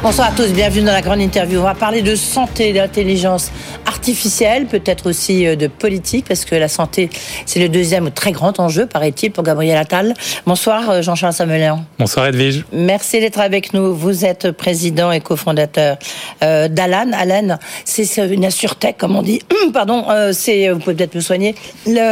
Bonsoir 0.00 0.28
à 0.28 0.30
tous, 0.30 0.52
bienvenue 0.52 0.86
dans 0.86 0.92
la 0.92 1.02
grande 1.02 1.20
interview. 1.20 1.58
On 1.58 1.64
va 1.64 1.74
parler 1.74 2.02
de 2.02 2.14
santé, 2.14 2.72
d'intelligence 2.72 3.50
artificielle, 3.84 4.66
peut-être 4.66 5.10
aussi 5.10 5.44
euh, 5.44 5.56
de 5.56 5.66
politique, 5.66 6.26
parce 6.28 6.44
que 6.44 6.54
la 6.54 6.68
santé, 6.68 7.10
c'est 7.46 7.58
le 7.58 7.68
deuxième 7.68 8.12
très 8.12 8.30
grand 8.30 8.60
enjeu, 8.60 8.86
paraît-il, 8.86 9.32
pour 9.32 9.42
Gabriel 9.42 9.76
Attal. 9.76 10.14
Bonsoir 10.46 10.88
euh, 10.88 11.02
Jean-Charles 11.02 11.32
Samuelian. 11.32 11.84
Bonsoir 11.98 12.28
Edwige. 12.28 12.64
Merci 12.72 13.18
d'être 13.18 13.40
avec 13.40 13.72
nous. 13.72 13.92
Vous 13.92 14.24
êtes 14.24 14.52
président 14.52 15.10
et 15.10 15.20
cofondateur 15.20 15.98
euh, 16.44 16.68
d'Alan. 16.68 17.10
Alan, 17.12 17.58
c'est 17.84 18.06
une 18.32 18.44
assurtech, 18.44 18.98
comme 18.98 19.16
on 19.16 19.22
dit. 19.22 19.42
Pardon, 19.72 20.06
c'est, 20.32 20.70
vous 20.70 20.78
pouvez 20.78 20.94
peut-être 20.94 21.16
me 21.16 21.20
soigner. 21.20 21.56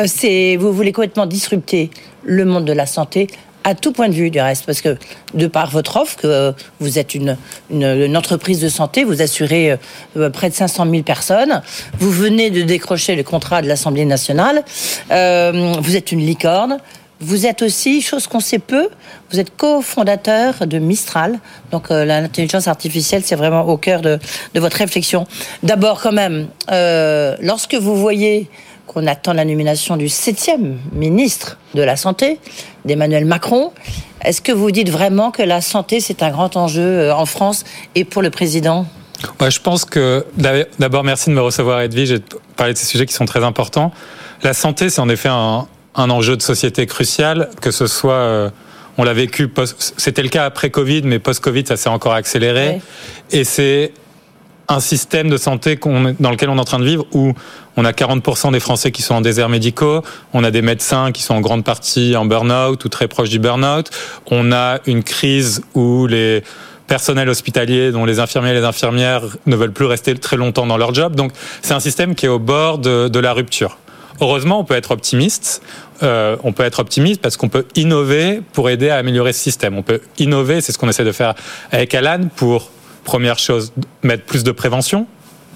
c'est, 0.07 0.57
vous 0.57 0.73
voulez 0.73 0.91
complètement 0.91 1.27
disrupter 1.27 1.91
le 2.25 2.45
monde 2.45 2.65
de 2.65 2.73
la 2.73 2.87
santé 2.87 3.29
à 3.67 3.75
tout 3.75 3.91
point 3.91 4.09
de 4.09 4.15
vue 4.15 4.31
du 4.31 4.41
reste, 4.41 4.65
parce 4.65 4.81
que 4.81 4.97
de 5.35 5.49
par 5.49 5.71
votre 5.71 5.97
offre, 5.97 6.17
que 6.17 6.29
euh, 6.29 6.53
vous 6.79 7.01
êtes 7.01 7.17
une, 7.17 7.37
une, 7.69 8.17
entreprise 8.17 8.61
de 8.61 8.69
santé, 8.69 9.03
vous 9.03 9.23
assurez 9.23 9.73
euh, 9.73 9.77
euh, 10.17 10.31
près 10.31 10.49
de 10.49 10.55
500 10.55 10.89
000 10.89 11.03
personnes, 11.03 11.61
vous 11.99 12.13
venez 12.13 12.51
de 12.51 12.63
décrocher 12.63 13.17
le 13.17 13.25
contrat 13.25 13.63
de 13.63 13.67
l'Assemblée 13.67 14.05
nationale, 14.05 14.63
vous 15.11 15.97
êtes 15.97 16.13
une 16.13 16.21
licorne, 16.21 16.79
vous 17.19 17.45
êtes 17.47 17.63
aussi, 17.63 18.03
chose 18.03 18.29
qu'on 18.29 18.39
sait 18.39 18.61
peu, 18.61 18.89
vous 19.33 19.41
êtes 19.41 19.57
cofondateur 19.57 20.65
de 20.65 20.79
Mistral. 20.79 21.41
Donc 21.73 21.91
l'intelligence 21.91 22.69
artificielle, 22.69 23.23
c'est 23.25 23.37
vraiment 23.37 23.67
au 23.67 23.79
cœur 23.79 24.01
de, 24.01 24.21
de 24.55 24.61
votre 24.61 24.77
réflexion. 24.77 25.27
D'abord, 25.65 26.01
quand 26.01 26.13
même, 26.13 26.47
lorsque 27.41 27.75
vous 27.75 27.97
voyez 27.97 28.49
qu'on 28.87 29.07
attend 29.07 29.33
la 29.33 29.45
nomination 29.45 29.97
du 29.97 30.09
septième 30.09 30.79
ministre 30.93 31.59
de 31.75 31.83
la 31.83 31.97
Santé, 31.97 32.39
d'Emmanuel 32.85 33.25
Macron. 33.25 33.73
Est-ce 34.23 34.41
que 34.41 34.53
vous 34.53 34.71
dites 34.71 34.91
vraiment 34.91 35.31
que 35.31 35.43
la 35.43 35.61
santé, 35.61 36.01
c'est 36.01 36.23
un 36.23 36.31
grand 36.31 36.57
enjeu 36.57 36.83
euh, 36.83 37.15
en 37.15 37.27
France 37.27 37.65
et 37.95 38.05
pour 38.05 38.23
le 38.23 38.31
président? 38.31 38.87
Je 39.49 39.61
pense 39.61 39.85
que, 39.85 40.27
d'abord, 40.79 41.05
merci 41.05 41.31
de 41.31 41.35
me 41.35 41.41
recevoir, 41.41 41.81
Edwige, 41.81 42.13
et 42.13 42.19
de 42.19 42.25
parler 42.57 42.75
de 42.75 42.79
ces 42.79 42.87
sujets 42.87 43.07
qui 43.07 43.15
sont 43.15 43.25
très 43.25 43.45
importants. 43.45 43.93
La 44.43 44.53
santé, 44.53 44.91
c'est 44.91 45.01
en 45.01 45.09
effet 45.09 45.31
un, 45.31 45.67
enjeu 45.95 46.37
de 46.37 46.43
société 46.43 46.87
crucial, 46.87 47.51
que 47.61 47.71
ce 47.71 47.87
soit... 47.87 48.13
Euh, 48.13 48.51
on 48.99 49.05
l'a 49.05 49.13
vécu, 49.13 49.53
c'était 49.99 50.23
le 50.23 50.31
cas 50.31 50.47
après 50.47 50.71
Covid, 50.71 51.03
mais 51.05 51.19
post-Covid, 51.19 51.67
ça 51.67 51.77
s'est 51.77 51.91
encore 51.91 52.15
accéléré. 52.15 52.81
Et 53.31 53.45
c'est 53.45 53.93
un 54.69 54.81
système 54.81 55.29
de 55.31 55.37
santé 55.37 55.79
dans 56.21 56.31
lequel 56.31 56.51
on 56.51 56.57
est 56.57 56.61
en 56.61 56.65
train 56.65 56.79
de 56.79 56.85
vivre 56.85 57.07
où 57.13 57.33
on 57.77 57.85
a 57.85 57.93
40% 57.93 58.53
des 58.53 58.61
Français 58.61 58.91
qui 58.91 59.03
sont 59.03 59.15
en 59.15 59.21
désert 59.21 59.49
médicaux, 59.49 60.03
on 60.33 60.45
a 60.45 60.51
des 60.51 60.63
médecins 60.63 61.13
qui 61.13 61.23
sont 61.23 61.35
en 61.35 61.41
grande 61.41 61.65
partie 61.65 62.17
en 62.17 62.25
burn-out 62.25 62.85
ou 62.85 62.89
très 62.89 63.09
proches 63.09 63.29
du 63.29 63.39
burn-out, 63.39 63.91
on 64.31 64.53
a 64.53 64.79
une 64.87 65.03
crise 65.03 65.63
où 65.75 66.07
les 66.07 66.43
personnels 66.87 67.29
hospitaliers, 67.29 67.91
dont 67.91 68.05
les 68.05 68.21
infirmiers 68.21 68.51
et 68.51 68.55
les 68.55 68.65
infirmières 68.65 69.23
ne 69.47 69.57
veulent 69.57 69.73
plus 69.73 69.87
rester 69.87 70.15
très 70.15 70.37
longtemps 70.37 70.67
dans 70.67 70.77
leur 70.77 70.95
job. 70.95 71.17
Donc 71.17 71.33
c'est 71.63 71.75
un 71.75 71.81
système 71.81 72.15
qui 72.15 72.27
est 72.27 72.31
au 72.31 72.39
bord 72.39 72.79
de, 72.79 73.19
la 73.19 73.33
rupture. 73.33 73.79
Heureusement, 74.21 74.61
on 74.61 74.65
peut 74.65 74.75
être 74.75 74.93
optimiste. 74.93 75.63
Euh, 76.03 76.37
on 76.43 76.53
peut 76.53 76.63
être 76.63 76.79
optimiste 76.79 77.21
parce 77.21 77.37
qu'on 77.37 77.49
peut 77.49 77.67
innover 77.75 78.41
pour 78.53 78.71
aider 78.71 78.89
à 78.89 78.97
améliorer 78.97 79.33
ce 79.33 79.41
système. 79.41 79.77
On 79.77 79.83
peut 79.83 80.01
innover, 80.19 80.61
c'est 80.61 80.73
ce 80.73 80.79
qu'on 80.79 80.89
essaie 80.89 81.05
de 81.05 81.13
faire 81.13 81.35
avec 81.73 81.95
Alan 81.95 82.29
pour 82.37 82.71
Première 83.07 83.39
chose, 83.39 83.73
mettre 84.03 84.25
plus 84.25 84.45
de 84.45 84.51
prévention, 84.51 85.07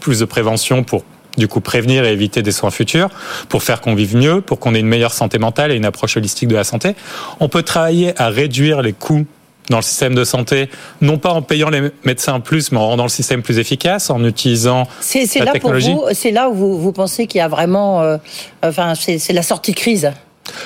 plus 0.00 0.20
de 0.20 0.24
prévention 0.24 0.82
pour 0.84 1.04
du 1.36 1.48
coup 1.48 1.60
prévenir 1.60 2.04
et 2.04 2.12
éviter 2.12 2.42
des 2.42 2.52
soins 2.52 2.70
futurs, 2.70 3.10
pour 3.48 3.62
faire 3.62 3.80
qu'on 3.80 3.94
vive 3.94 4.16
mieux, 4.16 4.40
pour 4.40 4.58
qu'on 4.58 4.74
ait 4.74 4.80
une 4.80 4.86
meilleure 4.86 5.12
santé 5.12 5.38
mentale 5.38 5.72
et 5.72 5.76
une 5.76 5.84
approche 5.84 6.16
holistique 6.16 6.48
de 6.48 6.56
la 6.56 6.64
santé. 6.64 6.94
On 7.40 7.48
peut 7.48 7.62
travailler 7.62 8.18
à 8.20 8.28
réduire 8.28 8.82
les 8.82 8.92
coûts 8.92 9.26
dans 9.68 9.78
le 9.78 9.82
système 9.82 10.14
de 10.14 10.24
santé, 10.24 10.68
non 11.00 11.18
pas 11.18 11.30
en 11.30 11.42
payant 11.42 11.70
les 11.70 11.90
médecins 12.04 12.40
plus, 12.40 12.72
mais 12.72 12.78
en 12.78 12.88
rendant 12.88 13.04
le 13.04 13.08
système 13.10 13.42
plus 13.42 13.58
efficace, 13.58 14.10
en 14.10 14.24
utilisant 14.24 14.88
c'est, 15.00 15.26
la 15.38 15.44
là 15.46 15.52
technologie. 15.52 15.94
C'est 16.12 16.32
là 16.32 16.48
où 16.50 16.54
vous, 16.54 16.80
vous 16.80 16.92
pensez 16.92 17.26
qu'il 17.26 17.38
y 17.38 17.42
a 17.42 17.48
vraiment, 17.48 18.02
euh, 18.02 18.16
enfin, 18.64 18.94
c'est, 18.94 19.32
la 19.32 19.42
sortie 19.42 19.74
crise? 19.74 20.10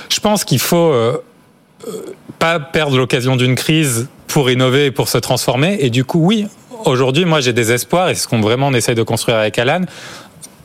Je 0.09 0.20
pense 0.20 0.44
qu'il 0.44 0.59
faut 0.59 0.76
euh, 0.76 1.22
euh, 1.86 1.92
pas 2.38 2.59
perdre 2.59 2.97
l'occasion 2.97 3.36
d'une 3.36 3.54
crise 3.54 4.09
pour 4.26 4.50
innover 4.50 4.86
et 4.86 4.91
pour 4.91 5.09
se 5.09 5.19
transformer. 5.19 5.76
Et 5.80 5.91
du 5.91 6.04
coup, 6.04 6.20
oui, 6.20 6.47
Aujourd'hui, 6.84 7.25
moi, 7.25 7.41
j'ai 7.41 7.55
des 7.55 7.72
espoirs, 7.72 8.11
et 8.11 8.15
c'est 8.15 8.25
ce 8.25 8.28
qu'on 8.28 8.41
vraiment 8.41 8.71
essaie 8.72 8.95
de 8.95 9.03
construire 9.03 9.39
avec 9.39 9.59
Alan, 9.59 9.83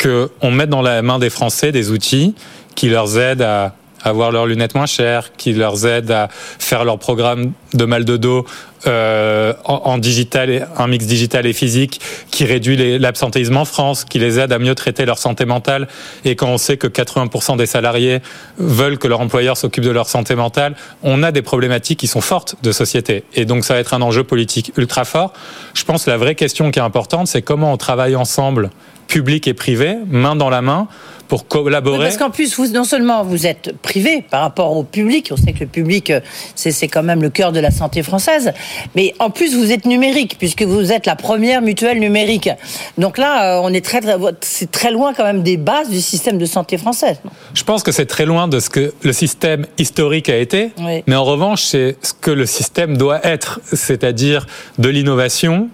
qu'on 0.01 0.51
mette 0.51 0.69
dans 0.69 0.81
la 0.81 1.01
main 1.01 1.17
des 1.17 1.29
Français 1.29 1.71
des 1.71 1.91
outils 1.91 2.35
qui 2.75 2.89
leur 2.89 3.17
aident 3.17 3.41
à 3.41 3.75
avoir 4.03 4.31
leurs 4.31 4.45
lunettes 4.45 4.75
moins 4.75 4.85
chères, 4.85 5.31
qui 5.37 5.53
leur 5.53 5.85
aident 5.85 6.11
à 6.11 6.27
faire 6.31 6.83
leur 6.83 6.99
programme 6.99 7.53
de 7.73 7.85
mal 7.85 8.03
de 8.03 8.17
dos 8.17 8.45
euh, 8.87 9.53
en, 9.65 9.97
digital, 9.97 10.69
un 10.77 10.87
mix 10.87 11.05
digital 11.05 11.45
et 11.45 11.53
physique, 11.53 11.99
qui 12.31 12.45
réduit 12.45 12.97
l'absentéisme 12.99 13.57
en 13.57 13.65
France, 13.65 14.05
qui 14.05 14.19
les 14.19 14.39
aide 14.39 14.51
à 14.51 14.59
mieux 14.59 14.75
traiter 14.75 15.05
leur 15.05 15.17
santé 15.17 15.45
mentale. 15.45 15.87
Et 16.25 16.35
quand 16.35 16.47
on 16.47 16.57
sait 16.57 16.77
que 16.77 16.87
80% 16.87 17.57
des 17.57 17.65
salariés 17.65 18.19
veulent 18.57 18.97
que 18.97 19.07
leur 19.07 19.19
employeur 19.19 19.57
s'occupe 19.57 19.83
de 19.83 19.91
leur 19.91 20.07
santé 20.07 20.35
mentale, 20.35 20.75
on 21.03 21.23
a 21.23 21.31
des 21.31 21.41
problématiques 21.41 21.99
qui 21.99 22.07
sont 22.07 22.21
fortes 22.21 22.55
de 22.63 22.71
société. 22.71 23.23
Et 23.33 23.45
donc 23.45 23.63
ça 23.65 23.73
va 23.73 23.79
être 23.79 23.93
un 23.93 24.01
enjeu 24.01 24.23
politique 24.23 24.71
ultra 24.77 25.05
fort. 25.05 25.33
Je 25.73 25.83
pense 25.83 26.05
que 26.05 26.09
la 26.09 26.17
vraie 26.17 26.35
question 26.35 26.71
qui 26.71 26.79
est 26.79 26.83
importante, 26.83 27.27
c'est 27.27 27.41
comment 27.41 27.73
on 27.73 27.77
travaille 27.77 28.15
ensemble, 28.15 28.69
public 29.09 29.47
et 29.47 29.53
privé, 29.53 29.97
main 30.09 30.37
dans 30.37 30.49
la 30.49 30.61
main, 30.61 30.87
pour 31.27 31.47
collaborer. 31.47 31.99
parce 31.99 32.17
qu'en 32.17 32.31
plus, 32.31 32.55
vous, 32.55 32.67
non 32.69 32.83
seulement 32.83 33.23
vous 33.23 33.45
êtes 33.45 33.77
privé 33.81 34.25
par 34.29 34.41
rapport 34.41 34.75
au 34.75 34.83
public, 34.83 35.29
on 35.31 35.37
sait 35.37 35.53
que 35.53 35.61
le 35.61 35.67
public, 35.67 36.09
euh, 36.09 36.21
c'est 36.55 36.87
quand 36.87 37.03
même 37.03 37.21
le 37.21 37.29
cœur 37.29 37.51
de 37.51 37.59
la 37.59 37.71
santé 37.71 38.01
française, 38.03 38.51
mais 38.95 39.13
en 39.19 39.29
plus, 39.29 39.55
vous 39.55 39.71
êtes 39.71 39.85
numérique, 39.85 40.37
puisque 40.39 40.63
vous 40.63 40.91
êtes 40.91 41.05
la 41.05 41.15
première 41.15 41.61
mutuelle 41.61 41.99
numérique. 41.99 42.49
Donc 42.97 43.17
là, 43.17 43.57
euh, 43.57 43.61
on 43.63 43.71
est 43.71 43.85
très, 43.85 44.01
c'est 44.41 44.71
très 44.71 44.91
loin 44.91 45.13
quand 45.13 45.23
même 45.23 45.43
des 45.43 45.57
bases 45.57 45.89
du 45.89 46.01
système 46.01 46.39
de 46.39 46.45
santé 46.45 46.77
française. 46.77 47.21
Je 47.53 47.63
pense 47.63 47.83
que 47.83 47.91
c'est 47.91 48.07
très 48.07 48.25
loin 48.25 48.47
de 48.47 48.59
ce 48.59 48.69
que 48.71 48.93
le 49.03 49.13
système 49.13 49.67
historique 49.77 50.29
a 50.29 50.37
été, 50.37 50.71
mais 51.05 51.15
en 51.15 51.23
revanche, 51.23 51.63
c'est 51.63 51.97
ce 52.01 52.13
que 52.13 52.31
le 52.31 52.47
système 52.47 52.97
doit 52.97 53.23
être, 53.23 53.59
c'est-à-dire 53.71 54.47
de 54.79 54.89
l'innovation, 54.89 55.69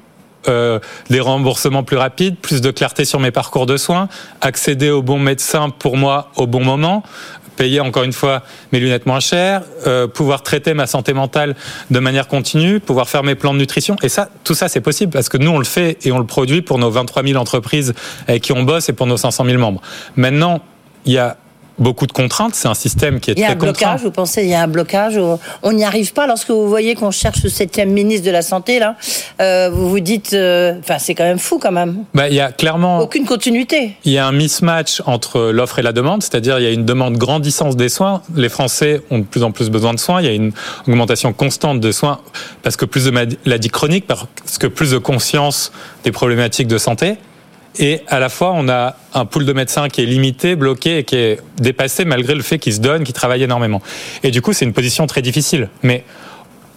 euh, 0.48 0.80
des 1.10 1.20
remboursements 1.20 1.84
plus 1.84 1.98
rapides, 1.98 2.38
plus 2.38 2.62
de 2.62 2.72
clarté 2.72 3.06
sur 3.06 3.20
mes 3.20 3.32
parcours 3.32 3.66
de 3.66 3.78
soins, 3.78 4.08
accéder 4.42 4.90
au 4.90 5.02
bon 5.02 5.20
médecin 5.20 5.70
pour 5.70 5.98
moi 5.98 6.32
au 6.36 6.48
bon 6.48 6.64
moment, 6.64 7.04
payer 7.56 7.80
encore 7.80 8.04
une 8.04 8.14
fois 8.14 8.44
mes 8.72 8.80
lunettes 8.80 9.06
moins 9.06 9.20
chères, 9.20 9.64
euh, 9.88 10.08
pouvoir 10.08 10.44
traiter 10.44 10.74
ma 10.74 10.88
santé 10.88 11.14
mentale 11.14 11.56
de 11.90 12.00
manière 12.00 12.28
continue, 12.28 12.80
pouvoir 12.80 13.10
faire 13.10 13.24
mes 13.24 13.36
plans 13.36 13.54
de 13.54 13.60
nutrition. 13.60 13.96
Et 14.04 14.10
ça, 14.10 14.30
tout 14.44 14.54
ça, 14.54 14.68
c'est 14.68 14.82
possible 14.82 15.12
parce 15.12 15.30
que 15.30 15.38
nous, 15.38 15.52
on 15.52 15.60
le 15.60 15.66
fait 15.66 15.98
et 16.06 16.12
on 16.12 16.20
le 16.20 16.26
produit 16.26 16.62
pour 16.62 16.78
nos 16.78 16.92
23 16.92 17.24
000 17.24 17.40
entreprises 17.40 17.94
avec 18.28 18.44
qui 18.44 18.52
on 18.52 18.64
bosse 18.64 18.90
et 18.90 18.94
pour 18.94 19.08
nos 19.08 19.18
500 19.18 19.46
000 19.46 19.58
membres. 19.58 19.82
Maintenant, 20.16 20.62
il 21.06 21.14
y 21.14 21.18
a 21.18 21.38
beaucoup 21.80 22.08
de 22.08 22.12
contraintes. 22.12 22.56
C'est 22.56 22.68
un 22.68 22.74
système 22.74 23.20
qui 23.20 23.32
est 23.32 23.36
très 23.36 23.44
Il 23.44 23.46
y 23.46 23.50
a 23.50 23.52
un 23.52 23.56
blocage, 23.56 24.02
vous 24.02 24.12
pensez, 24.12 24.44
il 24.44 24.50
y 24.50 24.54
a 24.54 24.62
un 24.62 24.68
blocage 24.68 25.20
On 25.64 25.74
n'y 25.74 25.84
arrive 25.84 26.14
pas 26.14 26.28
lorsque 26.28 26.50
vous 26.50 26.68
voyez 26.68 26.96
qu'on 26.96 27.12
cherche 27.12 27.44
le 27.44 27.50
septième 27.50 27.92
ministre 27.92 28.26
de 28.26 28.32
la 28.32 28.42
Santé, 28.42 28.80
là. 28.80 28.96
Euh, 29.42 29.70
vous 29.72 29.90
vous 29.90 30.00
dites, 30.00 30.34
euh, 30.34 30.80
enfin, 30.80 31.00
c'est 31.00 31.16
quand 31.16 31.24
même 31.24 31.40
fou 31.40 31.60
quand 31.60 31.72
même. 31.72 32.06
Bah, 32.14 32.30
il 32.30 32.36
y 32.36 32.40
a 32.40 32.52
clairement. 32.52 33.00
Aucune 33.00 33.26
continuité. 33.26 33.96
Il 34.06 34.12
y 34.12 34.18
a 34.18 34.28
un 34.28 34.32
mismatch 34.32 35.02
entre 35.06 35.52
l'offre 35.52 35.80
et 35.80 35.84
la 35.84 35.92
demande, 35.92 36.24
c'est-à-dire 36.24 36.60
il 36.60 36.64
y 36.64 36.68
a 36.68 36.72
une 36.72 36.86
demande 36.86 37.18
grandissante 37.18 37.76
des 37.76 37.90
soins. 37.90 38.22
Les 38.36 38.50
Français 38.50 39.02
ont 39.12 39.20
de 39.20 39.24
plus 39.24 39.44
en 39.44 39.52
plus 39.52 39.70
besoin 39.70 39.94
de 39.94 40.00
soins. 40.00 40.22
Il 40.22 40.26
y 40.26 40.30
a 40.30 40.34
une 40.34 40.52
augmentation 40.88 41.34
constante 41.34 41.80
de 41.80 41.92
soins 41.92 42.20
parce 42.64 42.78
que 42.78 42.86
plus 42.86 43.06
de 43.06 43.12
maladies 43.12 43.70
chroniques, 43.70 44.08
parce 44.08 44.58
que 44.60 44.68
plus 44.68 44.92
de 44.92 44.98
conscience 44.98 45.72
des 46.04 46.12
problématiques 46.12 46.68
de 46.68 46.78
santé. 46.78 47.18
Et 47.78 48.02
à 48.08 48.20
la 48.20 48.30
fois, 48.30 48.52
on 48.54 48.70
a 48.70 48.96
un 49.14 49.26
pool 49.26 49.46
de 49.46 49.54
médecins 49.54 49.90
qui 49.90 50.02
est 50.02 50.06
limité, 50.06 50.56
bloqué 50.56 51.00
et 51.00 51.04
qui 51.04 51.18
est 51.18 51.40
dépassé 51.58 52.06
malgré 52.06 52.36
le 52.36 52.42
fait 52.42 52.60
qu'ils 52.60 52.76
se 52.76 52.80
donnent, 52.80 53.04
qu'ils 53.04 53.14
travaillent 53.14 53.44
énormément. 53.44 53.82
Et 54.24 54.32
du 54.32 54.42
coup, 54.42 54.54
c'est 54.54 54.66
une 54.66 54.74
position 54.74 55.08
très 55.08 55.22
difficile. 55.22 55.70
Mais 55.84 56.04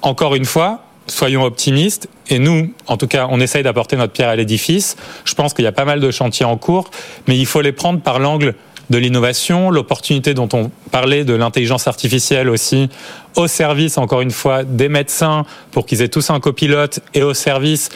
encore 0.03 0.35
une 0.35 0.45
fois, 0.45 0.85
soyons 1.07 1.45
optimistes. 1.45 2.09
Et 2.29 2.39
nous, 2.39 2.73
en 2.87 2.97
tout 2.97 3.07
cas, 3.07 3.29
on 3.31 3.41
essaye 3.41 3.63
d'apporter 3.63 3.97
notre 3.97 4.13
pierre 4.13 4.29
à 4.29 4.37
l'édifice. 4.37 4.97
Je 5.25 5.35
pense 5.35 5.55
qu'il 5.55 5.65
y 5.65 5.69
a 5.69 5.73
pas 5.73 5.85
mal 5.85 6.01
de 6.01 6.11
chantiers 6.11 6.47
en 6.47 6.57
cours, 6.57 6.91
mais 7.27 7.39
il 7.39 7.47
faut 7.47 7.61
les 7.61 7.73
prendre 7.73 8.01
par 8.01 8.19
l'angle 8.19 8.55
de 8.91 8.99
l'innovation, 8.99 9.71
l'opportunité 9.71 10.33
dont 10.33 10.49
on 10.55 10.71
parlait 10.91 11.25
de 11.25 11.35
l'intelligence 11.35 11.87
artificielle 11.87 12.49
aussi, 12.49 12.89
au 13.37 13.47
service, 13.47 13.99
encore 13.99 14.23
une 14.23 14.31
fois, 14.31 14.65
des 14.65 14.89
médecins 14.89 15.45
pour 15.73 15.85
qu'ils 15.85 16.01
aient 16.01 16.09
tous 16.09 16.31
un 16.31 16.41
copilote 16.41 17.01
et 17.13 17.23
au 17.23 17.35
service 17.35 17.91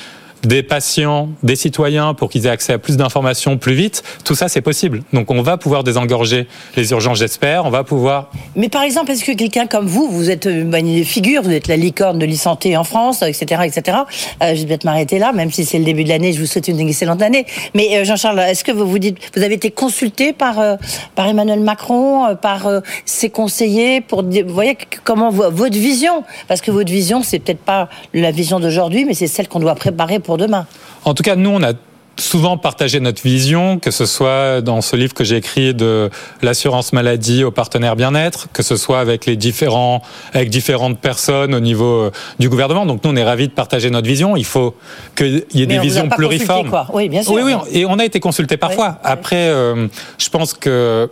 des 0.44 0.62
patients, 0.62 1.28
des 1.42 1.56
citoyens 1.56 2.14
pour 2.14 2.28
qu'ils 2.28 2.46
aient 2.46 2.50
accès 2.50 2.72
à 2.72 2.78
plus 2.78 2.96
d'informations 2.96 3.58
plus 3.58 3.74
vite, 3.74 4.02
tout 4.24 4.34
ça 4.34 4.48
c'est 4.48 4.60
possible. 4.60 5.02
Donc 5.12 5.30
on 5.30 5.42
va 5.42 5.56
pouvoir 5.56 5.84
désengorger 5.84 6.46
les 6.76 6.90
urgences, 6.90 7.18
j'espère. 7.18 7.64
On 7.64 7.70
va 7.70 7.84
pouvoir. 7.84 8.30
Mais 8.56 8.68
par 8.68 8.82
exemple, 8.82 9.10
est-ce 9.10 9.24
que 9.24 9.32
quelqu'un 9.32 9.66
comme 9.66 9.86
vous, 9.86 10.08
vous 10.10 10.30
êtes 10.30 10.46
une 10.46 11.04
figure, 11.04 11.42
vous 11.42 11.52
êtes 11.52 11.68
la 11.68 11.76
licorne 11.76 12.18
de 12.18 12.26
l'e-santé 12.26 12.76
en 12.76 12.84
France, 12.84 13.22
etc., 13.22 13.62
etc. 13.64 13.98
Euh, 14.42 14.54
je 14.54 14.60
vais 14.60 14.66
peut-être 14.66 14.84
m'arrêter 14.84 15.18
là, 15.18 15.32
même 15.32 15.50
si 15.50 15.64
c'est 15.64 15.78
le 15.78 15.84
début 15.84 16.04
de 16.04 16.08
l'année. 16.08 16.32
Je 16.32 16.40
vous 16.40 16.46
souhaite 16.46 16.68
une 16.68 16.80
excellente 16.80 17.22
année. 17.22 17.46
Mais 17.74 17.96
euh, 17.96 18.04
Jean-Charles, 18.04 18.40
est-ce 18.40 18.64
que 18.64 18.72
vous 18.72 18.86
vous 18.86 18.98
dites, 18.98 19.18
vous 19.36 19.42
avez 19.42 19.54
été 19.54 19.70
consulté 19.70 20.32
par 20.32 20.58
euh, 20.58 20.76
par 21.14 21.26
Emmanuel 21.26 21.60
Macron, 21.60 22.36
par 22.40 22.68
ses 23.04 23.30
conseillers 23.30 24.00
pour, 24.00 24.22
vous 24.22 24.40
voyez 24.48 24.76
comment 25.04 25.30
votre 25.30 25.76
vision, 25.76 26.24
parce 26.48 26.60
que 26.60 26.70
votre 26.70 26.90
vision, 26.90 27.22
c'est 27.22 27.38
peut-être 27.38 27.60
pas 27.60 27.88
la 28.14 28.30
vision 28.30 28.60
d'aujourd'hui, 28.60 29.04
mais 29.04 29.14
c'est 29.14 29.26
celle 29.26 29.48
qu'on 29.48 29.60
doit 29.60 29.74
préparer 29.74 30.18
pour 30.18 30.31
demain. 30.36 30.66
En 31.04 31.14
tout 31.14 31.22
cas, 31.22 31.36
nous, 31.36 31.50
on 31.50 31.62
a 31.62 31.72
souvent 32.18 32.58
partagé 32.58 33.00
notre 33.00 33.22
vision, 33.22 33.78
que 33.78 33.90
ce 33.90 34.06
soit 34.06 34.60
dans 34.60 34.80
ce 34.80 34.96
livre 34.96 35.14
que 35.14 35.24
j'ai 35.24 35.36
écrit 35.36 35.74
de 35.74 36.10
l'assurance 36.42 36.92
maladie 36.92 37.42
aux 37.42 37.50
partenaires 37.50 37.96
bien-être, 37.96 38.48
que 38.52 38.62
ce 38.62 38.76
soit 38.76 39.00
avec 39.00 39.26
les 39.26 39.36
différents, 39.36 40.02
avec 40.34 40.50
différentes 40.50 40.98
personnes 40.98 41.54
au 41.54 41.60
niveau 41.60 42.02
euh, 42.02 42.10
du 42.38 42.48
gouvernement. 42.48 42.86
Donc 42.86 43.02
nous, 43.02 43.10
on 43.10 43.16
est 43.16 43.24
ravis 43.24 43.48
de 43.48 43.52
partager 43.52 43.90
notre 43.90 44.06
vision. 44.06 44.36
Il 44.36 44.44
faut 44.44 44.74
qu'il 45.16 45.44
y 45.54 45.62
ait 45.62 45.66
Mais 45.66 45.74
des 45.76 45.78
visions 45.78 46.08
pluriformes. 46.08 46.70
consulté, 46.70 46.70
quoi. 46.70 46.86
Oui, 46.92 47.08
bien 47.08 47.22
sûr. 47.22 47.32
Oui, 47.32 47.42
oui, 47.44 47.54
et 47.72 47.86
on 47.86 47.98
a 47.98 48.04
été 48.04 48.20
consulté 48.20 48.56
parfois. 48.56 48.98
Après, 49.04 49.48
euh, 49.48 49.88
je 50.18 50.28
pense 50.28 50.52
que 50.52 51.08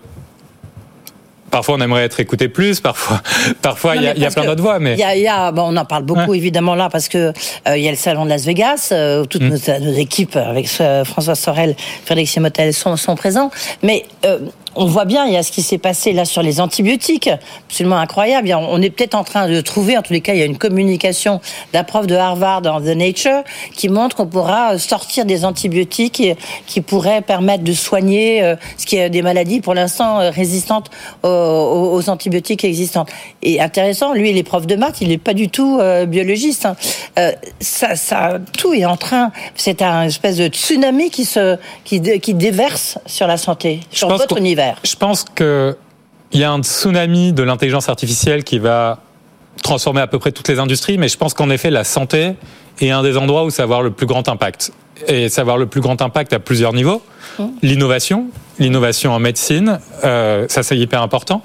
parfois 1.50 1.74
on 1.76 1.80
aimerait 1.80 2.04
être 2.04 2.20
écouté 2.20 2.48
plus, 2.48 2.80
parfois, 2.80 3.20
parfois 3.62 3.96
il 3.96 4.02
y 4.02 4.06
a, 4.08 4.14
y 4.16 4.26
plein 4.32 4.44
d'autres 4.44 4.62
voix, 4.62 4.78
mais 4.78 4.94
Il 4.94 4.98
y 5.00 5.04
a, 5.04 5.16
il 5.16 5.22
y 5.22 5.28
a- 5.28 5.50
bon, 5.52 5.72
on 5.72 5.76
en 5.76 5.84
parle 5.84 6.04
beaucoup 6.04 6.30
Ouais. 6.30 6.36
évidemment 6.36 6.74
là 6.74 6.88
parce 6.90 7.08
que 7.08 7.32
euh, 7.68 7.76
il 7.76 7.82
y 7.82 7.88
a 7.88 7.90
le 7.90 7.96
salon 7.96 8.24
de 8.24 8.30
Las 8.30 8.44
Vegas, 8.44 8.90
euh, 8.92 9.22
où 9.22 9.26
toutes 9.26 9.42
Mm. 9.42 9.48
nos, 9.48 9.78
nos 9.90 9.92
équipes 9.98 10.36
avec 10.36 10.68
euh, 10.80 11.04
François 11.04 11.34
Sorel, 11.34 11.74
Félix 12.04 12.32
Simotel 12.32 12.72
sont, 12.74 12.96
sont 12.96 13.16
présents. 13.16 13.50
Mais 13.82 14.04
euh, 14.24 14.38
on 14.76 14.86
voit 14.86 15.04
bien, 15.04 15.26
il 15.26 15.32
y 15.32 15.36
a 15.36 15.42
ce 15.42 15.50
qui 15.50 15.62
s'est 15.62 15.78
passé 15.78 16.12
là 16.12 16.24
sur 16.24 16.42
les 16.42 16.60
antibiotiques, 16.60 17.30
absolument 17.68 17.98
incroyable. 17.98 18.54
On 18.54 18.80
est 18.80 18.90
peut-être 18.90 19.14
en 19.14 19.24
train 19.24 19.48
de 19.48 19.60
trouver, 19.60 19.98
en 19.98 20.02
tous 20.02 20.12
les 20.12 20.20
cas, 20.20 20.34
il 20.34 20.38
y 20.38 20.42
a 20.42 20.46
une 20.46 20.58
communication 20.58 21.40
d'un 21.72 21.84
prof 21.84 22.06
de 22.06 22.14
Harvard 22.14 22.62
dans 22.62 22.80
The 22.80 22.96
Nature 22.96 23.42
qui 23.76 23.88
montre 23.88 24.16
qu'on 24.16 24.26
pourra 24.26 24.78
sortir 24.78 25.24
des 25.24 25.44
antibiotiques 25.44 26.22
qui, 26.66 26.80
pourraient 26.80 27.20
permettre 27.20 27.64
de 27.64 27.72
soigner 27.72 28.42
euh, 28.42 28.56
ce 28.78 28.86
qui 28.86 28.96
est 28.96 29.10
des 29.10 29.22
maladies 29.22 29.60
pour 29.60 29.74
l'instant 29.74 30.20
euh, 30.20 30.30
résistantes 30.30 30.90
aux, 31.22 32.02
antibiotiques 32.08 32.64
existantes. 32.64 33.10
Et 33.42 33.60
intéressant, 33.60 34.14
lui, 34.14 34.30
il 34.30 34.38
est 34.38 34.42
prof 34.42 34.66
de 34.66 34.76
maths, 34.76 35.00
il 35.00 35.08
n'est 35.08 35.18
pas 35.18 35.34
du 35.34 35.48
tout 35.48 35.78
euh, 35.80 36.06
biologiste. 36.06 36.66
hein. 36.66 36.76
Euh, 37.18 37.32
ça, 37.60 37.96
ça, 37.96 38.38
tout 38.56 38.72
est 38.72 38.84
en 38.84 38.96
train. 38.96 39.32
C'est 39.56 39.82
un 39.82 40.04
espèce 40.04 40.36
de 40.36 40.46
tsunami 40.46 41.10
qui 41.10 41.24
se, 41.24 41.56
qui, 41.84 42.00
dé- 42.00 42.20
qui 42.20 42.34
déverse 42.34 42.98
sur 43.06 43.26
la 43.26 43.36
santé, 43.36 43.80
sur 43.90 44.08
votre 44.08 44.38
univers. 44.38 44.59
Je 44.82 44.96
pense 44.96 45.24
que 45.24 45.76
il 46.32 46.40
y 46.40 46.44
a 46.44 46.52
un 46.52 46.62
tsunami 46.62 47.32
de 47.32 47.42
l'intelligence 47.42 47.88
artificielle 47.88 48.44
qui 48.44 48.58
va 48.58 49.00
transformer 49.62 50.00
à 50.00 50.06
peu 50.06 50.18
près 50.18 50.32
toutes 50.32 50.48
les 50.48 50.58
industries, 50.58 50.96
mais 50.96 51.08
je 51.08 51.16
pense 51.16 51.34
qu'en 51.34 51.50
effet, 51.50 51.70
la 51.70 51.84
santé 51.84 52.34
est 52.80 52.90
un 52.90 53.02
des 53.02 53.16
endroits 53.16 53.44
où 53.44 53.50
ça 53.50 53.62
va 53.62 53.64
avoir 53.64 53.82
le 53.82 53.90
plus 53.90 54.06
grand 54.06 54.28
impact. 54.28 54.72
Et 55.08 55.28
ça 55.28 55.42
va 55.42 55.52
avoir 55.52 55.58
le 55.58 55.66
plus 55.66 55.80
grand 55.80 56.00
impact 56.02 56.32
à 56.32 56.38
plusieurs 56.38 56.72
niveaux. 56.72 57.02
L'innovation, 57.62 58.26
l'innovation 58.58 59.12
en 59.12 59.18
médecine, 59.18 59.80
euh, 60.04 60.46
ça 60.48 60.62
c'est 60.62 60.76
hyper 60.76 61.02
important. 61.02 61.42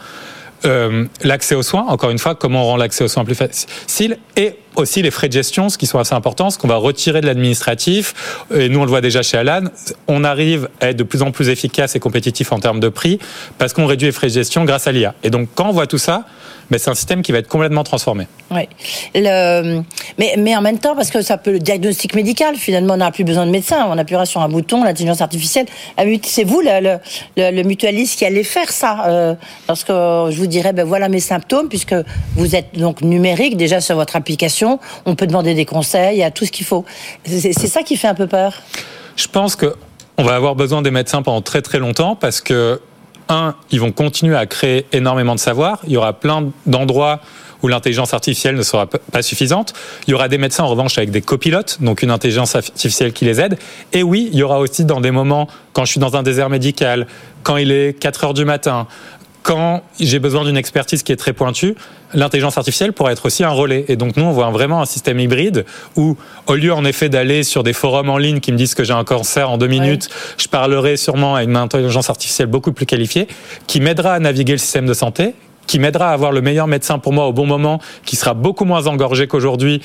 Euh, 0.65 1.05
l'accès 1.23 1.55
aux 1.55 1.63
soins, 1.63 1.85
encore 1.87 2.09
une 2.09 2.19
fois, 2.19 2.35
comment 2.35 2.63
on 2.63 2.65
rend 2.65 2.77
l'accès 2.77 3.03
aux 3.03 3.07
soins 3.07 3.23
plus 3.23 3.35
facile, 3.35 4.17
et 4.35 4.55
aussi 4.75 5.01
les 5.01 5.11
frais 5.11 5.27
de 5.27 5.33
gestion, 5.33 5.69
ce 5.69 5.77
qui 5.77 5.85
sont 5.85 5.99
assez 5.99 6.13
importants, 6.13 6.49
ce 6.49 6.57
qu'on 6.57 6.67
va 6.67 6.75
retirer 6.75 7.21
de 7.21 7.25
l'administratif, 7.25 8.13
et 8.53 8.69
nous 8.69 8.79
on 8.79 8.83
le 8.83 8.89
voit 8.89 9.01
déjà 9.01 9.21
chez 9.21 9.37
Alan, 9.37 9.63
on 10.07 10.23
arrive 10.23 10.69
à 10.81 10.89
être 10.89 10.97
de 10.97 11.03
plus 11.03 11.21
en 11.21 11.31
plus 11.31 11.49
efficace 11.49 11.95
et 11.95 11.99
compétitif 11.99 12.51
en 12.51 12.59
termes 12.59 12.79
de 12.79 12.89
prix, 12.89 13.19
parce 13.57 13.73
qu'on 13.73 13.85
réduit 13.85 14.07
les 14.07 14.11
frais 14.11 14.27
de 14.27 14.33
gestion 14.33 14.65
grâce 14.65 14.87
à 14.87 14.91
l'IA. 14.91 15.13
Et 15.23 15.29
donc 15.29 15.49
quand 15.55 15.69
on 15.69 15.71
voit 15.71 15.87
tout 15.87 15.97
ça, 15.97 16.25
ben, 16.71 16.79
c'est 16.79 16.89
un 16.89 16.95
système 16.95 17.21
qui 17.21 17.31
va 17.31 17.37
être 17.37 17.47
complètement 17.47 17.83
transformé. 17.83 18.27
Oui. 18.49 18.67
Mais, 19.13 20.35
mais 20.37 20.55
en 20.55 20.61
même 20.61 20.79
temps, 20.79 20.95
parce 20.95 21.11
que 21.11 21.21
ça 21.21 21.37
peut 21.37 21.51
le 21.51 21.59
diagnostic 21.59 22.15
médical, 22.15 22.55
finalement, 22.55 22.95
on 22.95 22.97
n'a 22.97 23.11
plus 23.11 23.23
besoin 23.23 23.45
de 23.45 23.51
médecin, 23.51 23.85
on 23.89 23.97
appuiera 23.97 24.25
sur 24.25 24.41
un 24.41 24.49
bouton, 24.49 24.83
l'intelligence 24.83 25.21
artificielle. 25.21 25.67
Ah, 25.97 26.05
mais 26.05 26.19
C'est 26.23 26.43
vous, 26.43 26.61
le, 26.61 26.97
le 27.37 27.63
mutualiste, 27.63 28.17
qui 28.17 28.25
allez 28.25 28.43
faire 28.43 28.71
ça. 28.71 29.05
Euh, 29.07 29.35
lorsque 29.67 29.89
je 29.89 30.35
vous 30.37 30.47
dirais, 30.47 30.73
ben 30.73 30.85
voilà 30.85 31.07
mes 31.07 31.19
symptômes, 31.19 31.69
puisque 31.69 31.95
vous 32.35 32.55
êtes 32.55 32.77
donc 32.77 33.01
numérique 33.01 33.57
déjà 33.57 33.79
sur 33.79 33.95
votre 33.95 34.15
application, 34.15 34.64
on 35.05 35.15
peut 35.15 35.27
demander 35.27 35.53
des 35.53 35.65
conseils, 35.65 36.23
a 36.23 36.31
tout 36.31 36.45
ce 36.45 36.51
qu'il 36.51 36.65
faut. 36.65 36.85
C'est 37.25 37.53
ça 37.53 37.83
qui 37.83 37.97
fait 37.97 38.07
un 38.07 38.15
peu 38.15 38.27
peur. 38.27 38.61
Je 39.15 39.27
pense 39.27 39.55
que 39.55 39.75
on 40.17 40.23
va 40.23 40.35
avoir 40.35 40.55
besoin 40.55 40.81
des 40.81 40.91
médecins 40.91 41.21
pendant 41.21 41.41
très 41.41 41.61
très 41.61 41.79
longtemps 41.79 42.15
parce 42.15 42.41
que 42.41 42.79
un, 43.27 43.55
ils 43.71 43.81
vont 43.81 43.91
continuer 43.91 44.35
à 44.35 44.45
créer 44.45 44.85
énormément 44.93 45.35
de 45.35 45.39
savoir. 45.39 45.79
Il 45.85 45.91
y 45.93 45.97
aura 45.97 46.13
plein 46.13 46.51
d'endroits 46.65 47.21
où 47.63 47.67
l'intelligence 47.67 48.13
artificielle 48.13 48.55
ne 48.55 48.61
sera 48.61 48.85
pas 48.85 49.21
suffisante. 49.23 49.73
Il 50.07 50.11
y 50.11 50.13
aura 50.13 50.27
des 50.27 50.37
médecins 50.37 50.63
en 50.63 50.67
revanche 50.67 50.97
avec 50.99 51.09
des 51.09 51.21
copilotes, 51.21 51.81
donc 51.81 52.03
une 52.03 52.11
intelligence 52.11 52.55
artificielle 52.55 53.11
qui 53.11 53.25
les 53.25 53.41
aide. 53.41 53.57
Et 53.91 54.03
oui, 54.03 54.29
il 54.31 54.37
y 54.37 54.43
aura 54.43 54.59
aussi 54.59 54.85
dans 54.85 55.01
des 55.01 55.09
moments 55.09 55.47
quand 55.73 55.83
je 55.83 55.91
suis 55.91 55.99
dans 55.99 56.15
un 56.15 56.21
désert 56.21 56.49
médical, 56.49 57.07
quand 57.41 57.57
il 57.57 57.71
est 57.71 57.99
4 57.99 58.25
heures 58.25 58.33
du 58.35 58.45
matin, 58.45 58.87
quand 59.45 59.83
j'ai 59.99 60.17
besoin 60.17 60.43
d'une 60.43 60.57
expertise 60.57 61.03
qui 61.03 61.11
est 61.11 61.17
très 61.17 61.31
pointue, 61.31 61.75
l'intelligence 62.15 62.57
artificielle 62.57 62.93
pourrait 62.93 63.13
être 63.13 63.27
aussi 63.27 63.43
un 63.43 63.51
relais. 63.51 63.85
Et 63.87 63.95
donc 63.95 64.17
nous, 64.17 64.23
on 64.23 64.31
voit 64.31 64.49
vraiment 64.49 64.81
un 64.81 64.87
système 64.87 65.19
hybride 65.19 65.65
où, 65.95 66.17
au 66.47 66.55
lieu 66.55 66.73
en 66.73 66.83
effet 66.83 67.09
d'aller 67.09 67.43
sur 67.43 67.61
des 67.61 67.71
forums 67.71 68.09
en 68.09 68.17
ligne 68.17 68.39
qui 68.39 68.51
me 68.51 68.57
disent 68.57 68.73
que 68.73 68.83
j'ai 68.83 68.93
un 68.93 69.03
cancer 69.03 69.51
en 69.51 69.59
deux 69.59 69.67
minutes, 69.67 70.09
je 70.39 70.47
parlerai 70.47 70.97
sûrement 70.97 71.35
à 71.35 71.43
une 71.43 71.57
intelligence 71.57 72.09
artificielle 72.09 72.47
beaucoup 72.47 72.71
plus 72.71 72.87
qualifiée, 72.87 73.27
qui 73.67 73.81
m'aidera 73.81 74.13
à 74.13 74.19
naviguer 74.19 74.53
le 74.53 74.57
système 74.57 74.87
de 74.87 74.95
santé, 74.95 75.35
qui 75.67 75.77
m'aidera 75.77 76.09
à 76.09 76.13
avoir 76.13 76.31
le 76.31 76.41
meilleur 76.41 76.65
médecin 76.65 76.97
pour 76.97 77.13
moi 77.13 77.27
au 77.27 77.33
bon 77.33 77.45
moment, 77.45 77.79
qui 78.03 78.15
sera 78.15 78.33
beaucoup 78.33 78.65
moins 78.65 78.87
engorgé 78.87 79.27
qu'aujourd'hui 79.27 79.79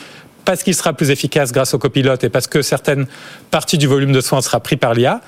parce 0.46 0.62
qu'il 0.62 0.74
sera 0.74 0.94
plus 0.94 1.10
efficace 1.10 1.52
grâce 1.52 1.74
au 1.74 1.78
copilote 1.78 2.24
et 2.24 2.30
parce 2.30 2.46
que 2.46 2.62
certaines 2.62 3.06
parties 3.50 3.76
du 3.76 3.86
volume 3.86 4.12
de 4.12 4.22
soins 4.22 4.40
sera 4.40 4.58
pris 4.58 4.76
par 4.76 4.94
l'IA. 4.94 5.20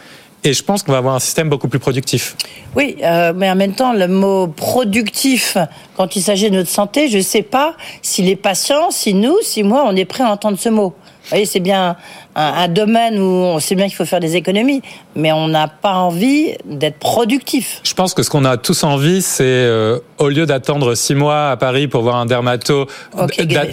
Et 0.44 0.52
je 0.52 0.62
pense 0.64 0.82
qu'on 0.82 0.92
va 0.92 0.98
avoir 0.98 1.14
un 1.14 1.20
système 1.20 1.48
beaucoup 1.48 1.68
plus 1.68 1.78
productif. 1.78 2.36
Oui, 2.74 2.96
euh, 3.02 3.32
mais 3.34 3.48
en 3.48 3.54
même 3.54 3.74
temps, 3.74 3.92
le 3.92 4.08
mot 4.08 4.48
productif, 4.48 5.56
quand 5.96 6.16
il 6.16 6.22
s'agit 6.22 6.50
de 6.50 6.56
notre 6.56 6.70
santé, 6.70 7.08
je 7.08 7.18
ne 7.18 7.22
sais 7.22 7.42
pas 7.42 7.76
si 8.02 8.22
les 8.22 8.34
patients, 8.34 8.90
si 8.90 9.14
nous, 9.14 9.36
si 9.42 9.62
moi, 9.62 9.84
on 9.86 9.94
est 9.94 10.04
prêt 10.04 10.24
à 10.24 10.30
entendre 10.30 10.58
ce 10.58 10.68
mot. 10.68 10.94
Vous 11.32 11.37
voyez, 11.37 11.46
c'est 11.46 11.61
bien 11.61 11.96
un, 12.37 12.43
un 12.43 12.69
domaine 12.69 13.19
où 13.19 13.25
on 13.25 13.58
sait 13.58 13.75
bien 13.75 13.87
qu'il 13.87 13.94
faut 13.94 14.05
faire 14.05 14.20
des 14.20 14.37
économies, 14.37 14.82
mais 15.17 15.32
on 15.32 15.49
n'a 15.49 15.67
pas 15.67 15.94
envie 15.94 16.52
d'être 16.67 16.99
productif. 16.99 17.81
Je 17.84 17.94
pense 17.94 18.12
que 18.12 18.23
ce 18.23 18.29
qu'on 18.29 18.44
a 18.44 18.58
tous 18.58 18.84
envie, 18.84 19.23
c'est 19.23 19.43
euh, 19.46 19.99
au 20.19 20.29
lieu 20.29 20.44
d'attendre 20.44 20.94
six 20.94 21.14
mois 21.14 21.49
à 21.49 21.56
Paris 21.56 21.88
pour 21.88 22.02
voir 22.02 22.17
un 22.17 22.26
dermato, 22.26 22.87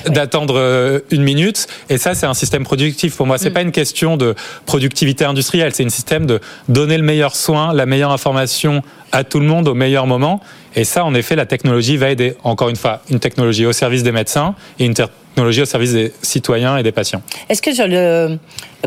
d'attendre 0.07 0.53
euh, 0.57 1.01
une 1.11 1.21
minute. 1.21 1.67
Et 1.89 1.97
ça, 1.97 2.15
c'est 2.15 2.27
un 2.27 2.33
système 2.33 2.63
productif. 2.63 3.17
Pour 3.17 3.27
moi, 3.27 3.37
c'est 3.37 3.49
pas 3.49 3.61
une 3.61 3.73
question 3.73 4.15
de 4.15 4.35
productivité 4.65 5.25
industrielle. 5.25 5.73
C'est 5.75 5.83
un 5.83 5.89
système 5.89 6.25
de 6.25 6.39
donner 6.69 6.97
le 6.97 7.03
meilleur 7.03 7.35
soin, 7.35 7.73
la 7.73 7.85
meilleure 7.85 8.11
information 8.11 8.83
à 9.11 9.25
tout 9.25 9.41
le 9.41 9.47
monde 9.47 9.67
au 9.67 9.73
meilleur 9.73 10.07
moment. 10.07 10.39
Et 10.77 10.85
ça, 10.85 11.03
en 11.03 11.13
effet, 11.13 11.35
la 11.35 11.45
technologie 11.45 11.97
va 11.97 12.09
aider. 12.09 12.35
Encore 12.45 12.69
une 12.69 12.77
fois, 12.77 13.01
une 13.09 13.19
technologie 13.19 13.65
au 13.65 13.73
service 13.73 14.03
des 14.03 14.13
médecins 14.13 14.55
et 14.79 14.85
une 14.85 14.93
technologie 15.39 15.61
au 15.61 15.65
service 15.65 15.93
des 15.93 16.11
citoyens 16.21 16.77
et 16.77 16.83
des 16.83 16.91
patients. 16.91 17.21
Est-ce 17.47 17.61
que 17.61 17.73
sur 17.73 17.87
le, 17.87 18.37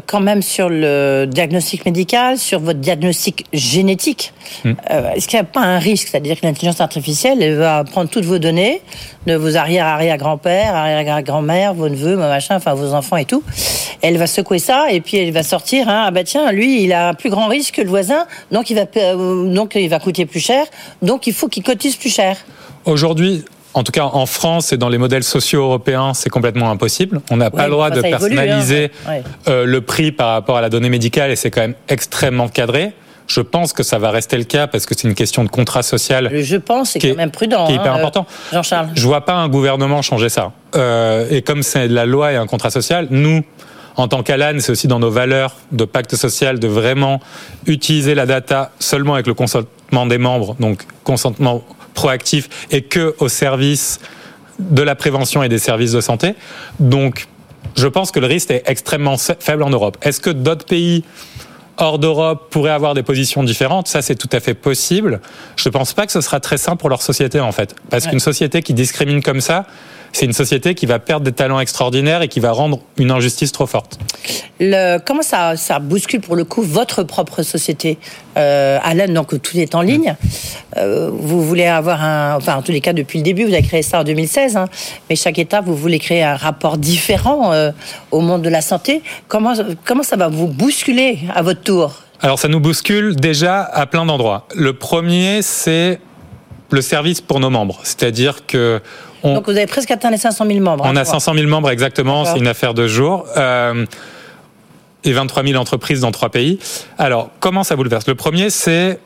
quand 0.06 0.21
même 0.21 0.42
sur 0.42 0.68
le 0.68 1.25
diagnostic 1.26 1.87
médical, 1.87 2.37
sur 2.37 2.61
votre 2.61 2.78
diagnostic 2.78 3.47
génétique, 3.54 4.32
Hmm. 4.64 4.73
euh, 4.90 5.12
est-ce 5.14 5.28
qu'il 5.28 5.38
n'y 5.38 5.47
a 5.47 5.50
pas 5.50 5.61
un 5.61 5.78
risque? 5.78 6.09
C'est-à-dire 6.09 6.38
que 6.38 6.44
l'intelligence 6.44 6.80
artificielle 6.80 7.42
elle 7.42 7.56
va 7.56 7.85
prendre 7.85 8.11
toutes 8.11 8.25
vos 8.26 8.38
données 8.38 8.82
de 9.26 9.35
vos 9.35 9.56
arrière-arrière-grands-pères, 9.56 10.75
arrière-grand-mères, 10.75 11.73
vos 11.73 11.88
neveux, 11.88 12.14
vos 12.16 12.28
machins, 12.35 12.56
enfin 12.56 12.75
vos 12.75 12.92
enfants 12.92 13.16
et 13.16 13.25
tout. 13.25 13.42
Elle 14.02 14.18
va 14.18 14.26
secouer 14.26 14.59
ça 14.59 14.90
et 14.90 15.00
puis 15.00 15.16
elle 15.16 15.32
va 15.32 15.42
sortir. 15.42 15.88
Hein, 15.88 16.04
ah 16.06 16.11
bah 16.11 16.25
tiens, 16.25 16.52
lui, 16.52 16.82
il 16.82 16.92
a 16.92 17.09
un 17.11 17.14
plus 17.14 17.30
grand 17.30 17.47
risque 17.47 17.76
que 17.76 17.82
le 17.82 17.88
voisin, 17.88 18.26
donc 18.50 18.68
il 18.68 18.75
va, 18.75 18.85
euh, 18.97 19.54
donc 19.54 19.75
il 19.75 19.88
va 19.88 20.00
coûter 20.00 20.26
plus 20.26 20.40
cher, 20.40 20.66
donc 21.00 21.26
il 21.26 21.32
faut 21.32 21.49
qu'il 21.49 21.62
cotise 21.62 21.97
plus 21.97 22.12
cher. 22.14 22.37
Aujourd'hui, 22.85 23.44
en 23.75 23.83
tout 23.83 23.93
cas 23.93 24.05
en 24.05 24.26
France 24.26 24.73
et 24.73 24.76
dans 24.76 24.88
les 24.88 24.99
modèles 24.99 25.25
sociaux 25.25 25.62
européens, 25.62 26.14
c'est 26.14 26.31
complètement 26.31 26.71
impossible. 26.71 27.21
On 27.31 27.37
n'a 27.37 27.50
pas 27.50 27.64
le 27.67 27.71
droit 27.73 27.91
de 27.91 27.99
évolue, 27.99 28.14
hein, 28.14 28.19
personnaliser 28.19 28.91
euh, 29.49 29.64
le 29.64 29.81
prix 29.81 30.12
par 30.12 30.31
rapport 30.31 30.57
à 30.57 30.61
la 30.61 30.69
donnée 30.69 30.91
médicale 30.91 31.31
et 31.31 31.37
c'est 31.37 31.50
quand 31.50 31.62
même 31.62 31.75
extrêmement 31.88 32.49
cadré. 32.49 32.93
Je 33.29 33.41
pense 33.41 33.73
que 33.73 33.83
ça 33.83 33.99
va 33.99 34.11
rester 34.11 34.37
le 34.37 34.45
cas 34.45 34.67
parce 34.67 34.85
que 34.85 34.95
c'est 34.97 35.09
une 35.09 35.14
question 35.14 35.43
de 35.45 35.49
contrat 35.49 35.83
social 35.83 36.29
je 36.43 36.57
pense, 36.57 36.91
c'est 36.91 36.99
Qui 36.99 37.07
est- 37.07 37.11
quand 37.11 37.17
même 37.17 37.31
prudent. 37.31 37.67
qui 37.67 37.73
est 37.73 37.76
hyper 37.76 37.93
hein, 37.93 37.97
euh, 37.97 37.99
important. 38.00 38.26
Jean-Charles. 38.52 38.88
Je 38.95 39.07
vois 39.07 39.25
pas 39.25 39.35
un 39.35 39.49
gouvernement 39.49 40.02
changer 40.02 40.29
ça. 40.29 40.52
Euh, 40.75 41.26
et 41.31 41.41
comme 41.43 41.62
c'est 41.62 41.88
de 41.88 41.95
la 41.95 42.05
loi 42.05 42.33
et 42.33 42.37
un 42.37 42.47
contrat 42.47 42.71
social, 42.71 43.07
nous, 43.11 43.43
en 43.97 44.09
tant 44.09 44.23
qu'Alan, 44.23 44.55
c'est 44.59 44.73
aussi 44.73 44.88
dans 44.88 44.99
nos 44.99 45.11
valeurs 45.11 45.55
de 45.71 45.85
pacte 45.85 46.17
social 46.17 46.59
de 46.59 46.67
vraiment 46.67 47.21
utiliser 47.67 48.14
la 48.14 48.26
data 48.26 48.73
seulement 48.79 49.14
avec 49.14 49.26
le 49.26 49.35
consentement 49.35 50.07
des 50.07 50.19
membres, 50.19 50.57
donc 50.61 50.85
consentement 51.05 51.62
proactif, 51.94 52.49
et 52.70 52.82
que 52.82 53.14
au 53.18 53.28
service 53.28 54.00
de 54.58 54.82
la 54.82 54.94
prévention 54.94 55.42
et 55.42 55.49
des 55.49 55.58
services 55.58 55.92
de 55.92 56.00
santé. 56.00 56.34
Donc, 56.78 57.26
je 57.75 57.87
pense 57.87 58.11
que 58.11 58.20
le 58.20 58.26
risque 58.26 58.50
est 58.50 58.62
extrêmement 58.66 59.16
faible 59.16 59.62
en 59.62 59.70
Europe. 59.70 59.96
Est-ce 60.02 60.20
que 60.20 60.30
d'autres 60.30 60.66
pays 60.66 61.04
hors 61.78 61.99
d'Europe 61.99 62.49
pourraient 62.50 62.70
avoir 62.70 62.94
des 62.94 63.02
positions 63.02 63.42
différentes, 63.42 63.88
ça 63.88 64.02
c'est 64.02 64.14
tout 64.14 64.28
à 64.32 64.40
fait 64.40 64.54
possible. 64.54 65.20
Je 65.56 65.68
ne 65.68 65.72
pense 65.72 65.94
pas 65.94 66.06
que 66.06 66.12
ce 66.12 66.20
sera 66.20 66.38
très 66.38 66.58
simple 66.58 66.78
pour 66.78 66.90
leur 66.90 67.02
société 67.02 67.40
en 67.40 67.52
fait. 67.52 67.75
Parce 67.90 68.06
qu'une 68.06 68.20
société 68.20 68.62
qui 68.62 68.75
discrimine 68.75 69.22
comme 69.22 69.40
ça, 69.40 69.66
c'est 70.12 70.26
une 70.26 70.34
société 70.34 70.75
qui 70.75 70.84
va 70.84 70.99
perdre 70.99 71.25
des 71.25 71.32
talents 71.32 71.58
extraordinaires 71.58 72.20
et 72.20 72.28
qui 72.28 72.38
va 72.40 72.52
rendre 72.52 72.80
une 72.99 73.11
injustice 73.11 73.50
trop 73.50 73.66
forte. 73.66 73.99
Le, 74.61 74.99
comment 74.99 75.22
ça, 75.22 75.56
ça 75.56 75.78
bouscule 75.78 76.20
pour 76.20 76.37
le 76.37 76.44
coup 76.44 76.62
votre 76.62 77.02
propre 77.02 77.42
société? 77.42 77.99
Euh, 78.37 78.79
Alain, 78.83 79.09
donc 79.09 79.41
tout 79.43 79.57
est 79.57 79.75
en 79.75 79.83
ligne. 79.83 80.15
Euh, 80.77 81.11
vous 81.12 81.43
voulez 81.43 81.67
avoir 81.67 82.03
un, 82.03 82.37
enfin 82.37 82.57
en 82.57 82.62
tous 82.62 82.73
les 82.73 82.81
cas 82.81 82.93
depuis 82.93 83.19
le 83.19 83.25
début, 83.25 83.45
vous 83.45 83.53
avez 83.53 83.62
créé 83.62 83.83
ça 83.83 84.01
en 84.01 84.05
2016, 84.05 84.57
hein, 84.57 84.67
mais 85.09 85.17
chaque 85.17 85.39
État 85.39 85.61
vous 85.61 85.77
voulez 85.77 85.99
créer 85.99 86.23
un 86.23 86.37
rapport 86.37 86.79
différent 86.79 87.53
euh, 87.53 87.71
au 88.11 88.21
monde 88.21 88.43
de 88.43 88.49
la 88.49 88.62
santé. 88.62 89.03
Comment 89.29 89.55
comment 89.85 90.03
ça 90.03 90.17
va 90.17 90.29
vous 90.29 90.47
bousculer 90.47 91.19
à 91.35 91.43
votre 91.43 91.61
tour? 91.61 91.95
Alors 92.21 92.39
ça 92.39 92.49
nous 92.49 92.61
bouscule 92.61 93.17
déjà 93.17 93.62
à 93.62 93.87
plein 93.87 94.07
d'endroits. 94.07 94.47
Le 94.55 94.73
premier 94.73 95.43
c'est 95.43 96.01
le 96.71 96.81
service 96.81 97.21
pour 97.21 97.39
nos 97.39 97.51
membres, 97.51 97.81
c'est-à-dire 97.83 98.47
que 98.47 98.81
donc 99.23 99.45
vous 99.45 99.57
avez 99.57 99.67
presque 99.67 99.91
atteint 99.91 100.11
les 100.11 100.17
500 100.17 100.47
000 100.47 100.59
membres. 100.61 100.85
On 100.85 100.91
hein, 100.91 100.97
a 100.97 101.05
500 101.05 101.35
000 101.35 101.47
membres 101.47 101.71
exactement, 101.71 102.25
c'est 102.25 102.39
une 102.39 102.49
affaire 102.49 102.75
de 102.75 102.89
jour. 102.89 103.25
Et 105.04 105.12
23 105.12 105.44
000 105.44 105.61
entreprises 105.61 106.00
dans 106.00 106.12
trois 106.12 106.28
pays. 106.28 106.59
Alors, 106.99 107.30
comment 107.40 107.64
ça 107.64 107.76
bouleverse? 107.76 108.06
Le 108.06 108.14
premier, 108.14 108.50
c'est 108.50 109.00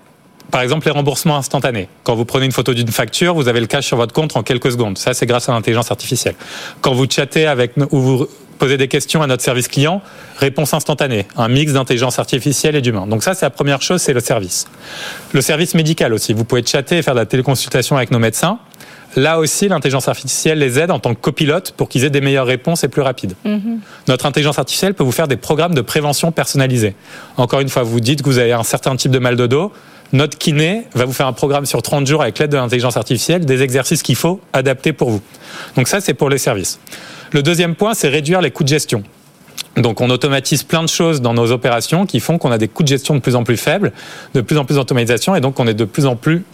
par 0.51 0.61
exemple 0.61 0.87
les 0.87 0.93
remboursements 0.93 1.37
instantanés. 1.37 1.89
Quand 2.05 2.15
vous 2.15 2.25
prenez 2.25 2.47
une 2.47 2.53
photo 2.53 2.75
d'une 2.75 2.89
facture, 2.89 3.35
vous 3.35 3.49
avez 3.49 3.61
le 3.61 3.67
cash 3.67 3.87
sur 3.87 3.97
votre 3.97 4.13
compte 4.13 4.37
en 4.37 4.43
quelques 4.43 4.71
secondes. 4.73 4.99
Ça, 4.99 5.15
c'est 5.15 5.27
grâce 5.27 5.49
à 5.49 5.53
l'intelligence 5.53 5.91
artificielle. 5.91 6.35
Quand 6.81 6.93
vous 6.93 7.07
chattez 7.11 7.47
avec 7.47 7.73
ou 7.91 8.01
vous 8.01 8.29
posez 8.59 8.77
des 8.77 8.89
questions 8.89 9.23
à 9.23 9.27
notre 9.27 9.43
service 9.43 9.69
client, 9.69 10.01
réponse 10.39 10.73
instantanée, 10.73 11.27
un 11.37 11.49
mix 11.49 11.73
d'intelligence 11.73 12.19
artificielle 12.19 12.77
et 12.77 12.81
d'humain. 12.81 13.07
Donc 13.07 13.23
ça, 13.23 13.35
c'est 13.35 13.47
la 13.47 13.51
première 13.51 13.83
chose, 13.83 14.01
c'est 14.01 14.15
le 14.15 14.21
service. 14.21 14.67
Le 15.33 15.41
service 15.41 15.75
médical 15.75 16.13
aussi. 16.15 16.33
Vous 16.33 16.45
pouvez 16.45 16.65
chatter 16.65 16.99
et 16.99 17.03
faire 17.03 17.15
de 17.15 17.21
la 17.21 17.27
téléconsultation 17.27 17.97
avec 17.97 18.11
nos 18.11 18.19
médecins. 18.19 18.59
Là 19.17 19.39
aussi, 19.39 19.67
l'intelligence 19.69 20.09
artificielle 20.09 20.59
les 20.59 20.79
aide 20.79 20.91
en 20.91 20.99
tant 20.99 21.15
que 21.15 21.21
copilote 21.21 21.73
pour 21.77 21.89
qu'ils 21.89 22.05
aient 22.05 22.11
des 22.11 22.21
meilleures 22.21 22.47
réponses 22.47 22.85
et 22.85 22.89
plus 22.89 23.01
rapides. 23.01 23.35
Mhm. 23.45 23.81
Notre 24.09 24.27
intelligence 24.27 24.59
artificielle 24.59 24.93
peut 24.93 25.05
vous 25.05 25.13
faire 25.13 25.27
des 25.27 25.39
programmes 25.39 25.75
de 25.75 25.81
prévention 25.81 26.33
personnalisés. 26.33 26.95
Encore 27.39 27.61
une 27.61 27.71
fois, 27.71 27.83
vous 27.83 28.01
dites 28.01 28.21
que 28.21 28.29
vous 28.29 28.39
avez 28.39 28.53
un 28.53 28.63
certain 28.63 28.95
type 28.95 29.11
de 29.11 29.19
mal 29.19 29.37
de 29.37 29.47
dos. 29.47 29.73
Notre 30.13 30.37
kiné 30.37 30.85
va 30.95 31.07
vous 31.07 31.15
faire 31.15 31.27
un 31.27 31.33
programme 31.33 31.67
sur 31.67 31.81
30 31.83 32.07
jours 32.07 32.23
avec 32.23 32.39
l'aide 32.39 32.51
de 32.51 32.57
l'intelligence 32.57 32.97
artificielle, 32.97 33.45
des 33.45 33.63
exercices 33.63 34.03
qu'il 34.03 34.17
faut 34.17 34.41
adapter 34.53 34.93
pour 34.93 35.11
vous. 35.11 35.23
Donc 35.77 35.89
ça, 35.89 36.01
c'est 36.01 36.15
pour 36.15 36.29
les 36.29 36.39
services. 36.39 36.79
Le 37.33 37.43
deuxième 37.43 37.75
point, 37.75 37.95
c'est 37.95 38.09
réduire 38.09 38.43
les 38.43 38.51
coûts 38.51 38.65
de 38.65 38.69
gestion. 38.69 39.03
Donc 39.77 40.01
on 40.01 40.11
automatise 40.11 40.63
plein 40.63 40.83
de 40.83 40.89
choses 40.89 41.21
dans 41.21 41.35
nos 41.35 41.51
opérations 41.53 42.07
qui 42.07 42.21
font 42.21 42.39
qu'on 42.39 42.51
a 42.51 42.59
des 42.59 42.69
coûts 42.69 42.83
de 42.83 42.89
gestion 42.89 43.15
de 43.15 43.21
plus 43.21 43.35
en 43.35 43.45
plus 43.45 43.57
faibles, 43.57 43.93
de 44.35 44.41
plus 44.41 44.59
en 44.59 44.65
plus 44.65 44.77
d'automatisation 44.77 45.35
et 45.35 45.41
donc 45.41 45.59
on 45.59 45.67
est 45.67 45.75
de 45.75 45.85
plus 45.85 46.07
en 46.07 46.17
plus 46.17 46.45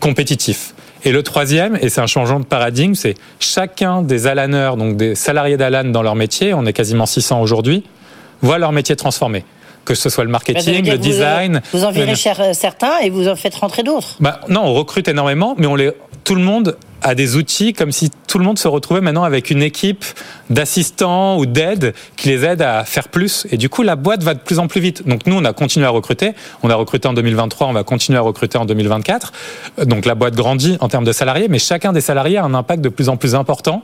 compétitif. 0.00 0.74
Et 1.04 1.12
le 1.12 1.22
troisième, 1.22 1.76
et 1.80 1.88
c'est 1.90 2.00
un 2.00 2.06
changement 2.06 2.40
de 2.40 2.44
paradigme, 2.46 2.94
c'est 2.94 3.14
chacun 3.38 4.02
des 4.02 4.26
Alaneurs, 4.26 4.76
donc 4.76 4.96
des 4.96 5.14
salariés 5.14 5.56
d'Alan 5.56 5.84
dans 5.84 6.02
leur 6.02 6.14
métier, 6.14 6.54
on 6.54 6.64
est 6.64 6.72
quasiment 6.72 7.06
600 7.06 7.40
aujourd'hui, 7.40 7.84
voit 8.40 8.58
leur 8.58 8.72
métier 8.72 8.96
transformé 8.96 9.44
que 9.84 9.94
ce 9.94 10.08
soit 10.08 10.24
le 10.24 10.30
marketing, 10.30 10.90
le 10.90 10.96
design. 10.96 11.60
Vous 11.74 11.84
en 11.84 11.90
virez 11.90 12.14
certains 12.54 13.00
et 13.02 13.10
vous 13.10 13.28
en 13.28 13.36
faites 13.36 13.54
rentrer 13.54 13.82
d'autres. 13.82 14.16
Bah, 14.18 14.40
non, 14.48 14.62
on 14.62 14.72
recrute 14.72 15.08
énormément, 15.08 15.54
mais 15.58 15.66
on 15.66 15.74
les, 15.74 15.92
tout 16.24 16.34
le 16.34 16.42
monde 16.42 16.76
a 17.04 17.14
des 17.14 17.36
outils 17.36 17.74
comme 17.74 17.92
si 17.92 18.10
tout 18.26 18.38
le 18.38 18.44
monde 18.44 18.58
se 18.58 18.66
retrouvait 18.66 19.02
maintenant 19.02 19.22
avec 19.22 19.50
une 19.50 19.62
équipe 19.62 20.04
d'assistants 20.50 21.38
ou 21.38 21.46
d'aide 21.46 21.94
qui 22.16 22.30
les 22.30 22.44
aide 22.44 22.62
à 22.62 22.84
faire 22.84 23.08
plus. 23.08 23.46
Et 23.52 23.58
du 23.58 23.68
coup, 23.68 23.82
la 23.82 23.94
boîte 23.94 24.22
va 24.22 24.34
de 24.34 24.40
plus 24.40 24.58
en 24.58 24.66
plus 24.66 24.80
vite. 24.80 25.06
Donc 25.06 25.26
nous, 25.26 25.36
on 25.36 25.44
a 25.44 25.52
continué 25.52 25.86
à 25.86 25.90
recruter. 25.90 26.32
On 26.62 26.70
a 26.70 26.74
recruté 26.74 27.06
en 27.06 27.12
2023, 27.12 27.68
on 27.68 27.72
va 27.72 27.84
continuer 27.84 28.18
à 28.18 28.22
recruter 28.22 28.58
en 28.58 28.64
2024. 28.64 29.32
Donc 29.84 30.06
la 30.06 30.14
boîte 30.14 30.34
grandit 30.34 30.78
en 30.80 30.88
termes 30.88 31.04
de 31.04 31.12
salariés, 31.12 31.46
mais 31.48 31.58
chacun 31.58 31.92
des 31.92 32.00
salariés 32.00 32.38
a 32.38 32.44
un 32.44 32.54
impact 32.54 32.82
de 32.82 32.88
plus 32.88 33.08
en 33.08 33.16
plus 33.16 33.34
important 33.34 33.82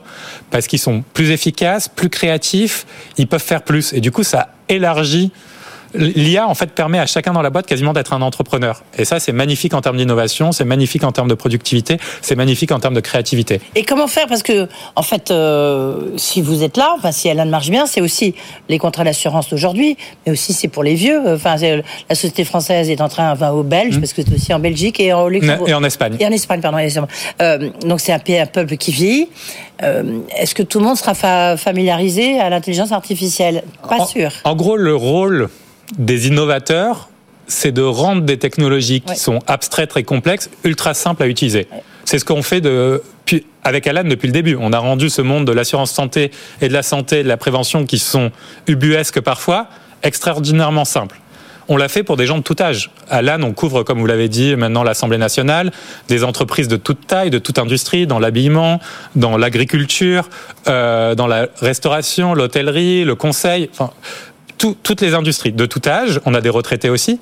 parce 0.49 0.65
qu'ils 0.67 0.79
sont 0.79 1.03
plus 1.13 1.29
efficaces, 1.29 1.87
plus 1.87 2.09
créatifs, 2.09 2.87
ils 3.17 3.27
peuvent 3.27 3.39
faire 3.39 3.61
plus. 3.61 3.93
Et 3.93 4.01
du 4.01 4.11
coup, 4.11 4.23
ça 4.23 4.49
élargit 4.67 5.31
l'IA 5.93 6.47
en 6.47 6.55
fait 6.55 6.71
permet 6.71 6.99
à 6.99 7.05
chacun 7.05 7.33
dans 7.33 7.41
la 7.41 7.49
boîte 7.49 7.65
quasiment 7.65 7.93
d'être 7.93 8.13
un 8.13 8.21
entrepreneur. 8.21 8.83
Et 8.97 9.05
ça, 9.05 9.19
c'est 9.19 9.31
magnifique 9.31 9.73
en 9.73 9.81
termes 9.81 9.97
d'innovation, 9.97 10.51
c'est 10.51 10.65
magnifique 10.65 11.03
en 11.03 11.11
termes 11.11 11.27
de 11.27 11.33
productivité, 11.33 11.97
c'est 12.21 12.35
magnifique 12.35 12.71
en 12.71 12.79
termes 12.79 12.93
de 12.93 12.99
créativité. 12.99 13.61
Et 13.75 13.83
comment 13.83 14.07
faire? 14.07 14.27
Parce 14.27 14.43
que 14.43 14.67
en 14.95 15.03
fait, 15.03 15.31
euh, 15.31 16.11
si 16.17 16.41
vous 16.41 16.63
êtes 16.63 16.77
là, 16.77 16.93
enfin 16.97 17.11
si 17.11 17.27
elle 17.27 17.43
marche 17.49 17.69
bien, 17.69 17.85
c'est 17.85 18.01
aussi 18.01 18.35
les 18.69 18.77
contrats 18.77 19.03
d'assurance 19.03 19.49
d'aujourd'hui, 19.49 19.97
mais 20.25 20.31
aussi 20.33 20.53
c'est 20.53 20.67
pour 20.67 20.83
les 20.83 20.95
vieux. 20.95 21.21
Enfin, 21.27 21.55
la 22.09 22.15
société 22.15 22.43
française 22.43 22.89
est 22.89 23.01
en 23.01 23.09
train, 23.09 23.31
enfin 23.31 23.51
aux 23.51 23.63
Belges, 23.63 23.97
mmh. 23.97 24.01
parce 24.01 24.13
que 24.13 24.21
c'est 24.21 24.33
aussi 24.33 24.53
en 24.53 24.59
Belgique 24.59 24.99
et 24.99 25.13
en 25.13 25.27
Luxembourg. 25.27 25.67
Et 25.67 25.73
en 25.73 25.83
Espagne. 25.83 26.15
Et 26.19 26.25
en 26.25 26.31
Espagne, 26.31 26.61
pardon. 26.61 26.77
Euh, 27.41 27.69
donc 27.85 27.99
c'est 27.99 28.13
un, 28.13 28.41
un, 28.41 28.45
peuple 28.45 28.77
qui 28.77 28.91
vieillit. 28.91 29.29
Euh, 29.83 30.19
Est-ce 30.37 30.55
que 30.55 30.63
tout 30.63 30.79
le 30.79 30.85
monde 30.85 30.97
sera 30.97 31.57
familiarisé 31.57 32.39
à 32.39 32.49
l'intelligence 32.49 32.91
artificielle? 32.91 33.63
Pas 33.87 34.05
sûr. 34.05 34.31
En 34.43 34.55
gros, 34.55 34.77
le 34.77 34.95
rôle 34.95 35.49
des 35.97 36.27
innovateurs, 36.27 37.09
c'est 37.47 37.71
de 37.71 37.81
rendre 37.81 38.21
des 38.21 38.37
technologies 38.37 39.01
qui 39.01 39.15
sont 39.15 39.39
abstraites, 39.47 39.89
très 39.89 40.03
complexes, 40.03 40.49
ultra 40.63 40.93
simples 40.93 41.23
à 41.23 41.27
utiliser. 41.27 41.67
C'est 42.05 42.17
ce 42.17 42.25
qu'on 42.25 42.41
fait 42.41 42.61
de, 42.61 43.01
avec 43.63 43.87
Alan 43.87 44.03
depuis 44.03 44.27
le 44.27 44.33
début. 44.33 44.57
On 44.59 44.73
a 44.73 44.79
rendu 44.79 45.09
ce 45.09 45.21
monde 45.21 45.45
de 45.45 45.51
l'assurance 45.51 45.91
santé 45.91 46.31
et 46.61 46.67
de 46.67 46.73
la 46.73 46.83
santé 46.83 47.19
et 47.19 47.23
de 47.23 47.27
la 47.27 47.37
prévention, 47.37 47.85
qui 47.85 47.99
sont 47.99 48.31
ubuesques 48.67 49.21
parfois, 49.21 49.67
extraordinairement 50.03 50.85
simples. 50.85 51.19
On 51.67 51.77
l'a 51.77 51.87
fait 51.87 52.03
pour 52.03 52.17
des 52.17 52.25
gens 52.25 52.37
de 52.37 52.43
tout 52.43 52.55
âge. 52.59 52.91
Alan, 53.09 53.41
on 53.43 53.53
couvre, 53.53 53.83
comme 53.83 53.99
vous 53.99 54.05
l'avez 54.05 54.27
dit, 54.27 54.55
maintenant 54.55 54.83
l'Assemblée 54.83 55.19
nationale, 55.19 55.71
des 56.09 56.23
entreprises 56.23 56.67
de 56.67 56.75
toute 56.75 57.07
taille, 57.07 57.29
de 57.29 57.37
toute 57.39 57.59
industrie, 57.59 58.07
dans 58.07 58.19
l'habillement, 58.19 58.81
dans 59.15 59.37
l'agriculture, 59.37 60.27
euh, 60.67 61.15
dans 61.15 61.27
la 61.27 61.47
restauration, 61.61 62.33
l'hôtellerie, 62.33 63.05
le 63.05 63.15
conseil. 63.15 63.69
Enfin, 63.71 63.91
toutes 64.83 65.01
les 65.01 65.13
industries 65.13 65.51
de 65.51 65.65
tout 65.65 65.81
âge, 65.87 66.19
on 66.25 66.33
a 66.33 66.41
des 66.41 66.49
retraités 66.49 66.89
aussi, 66.89 67.19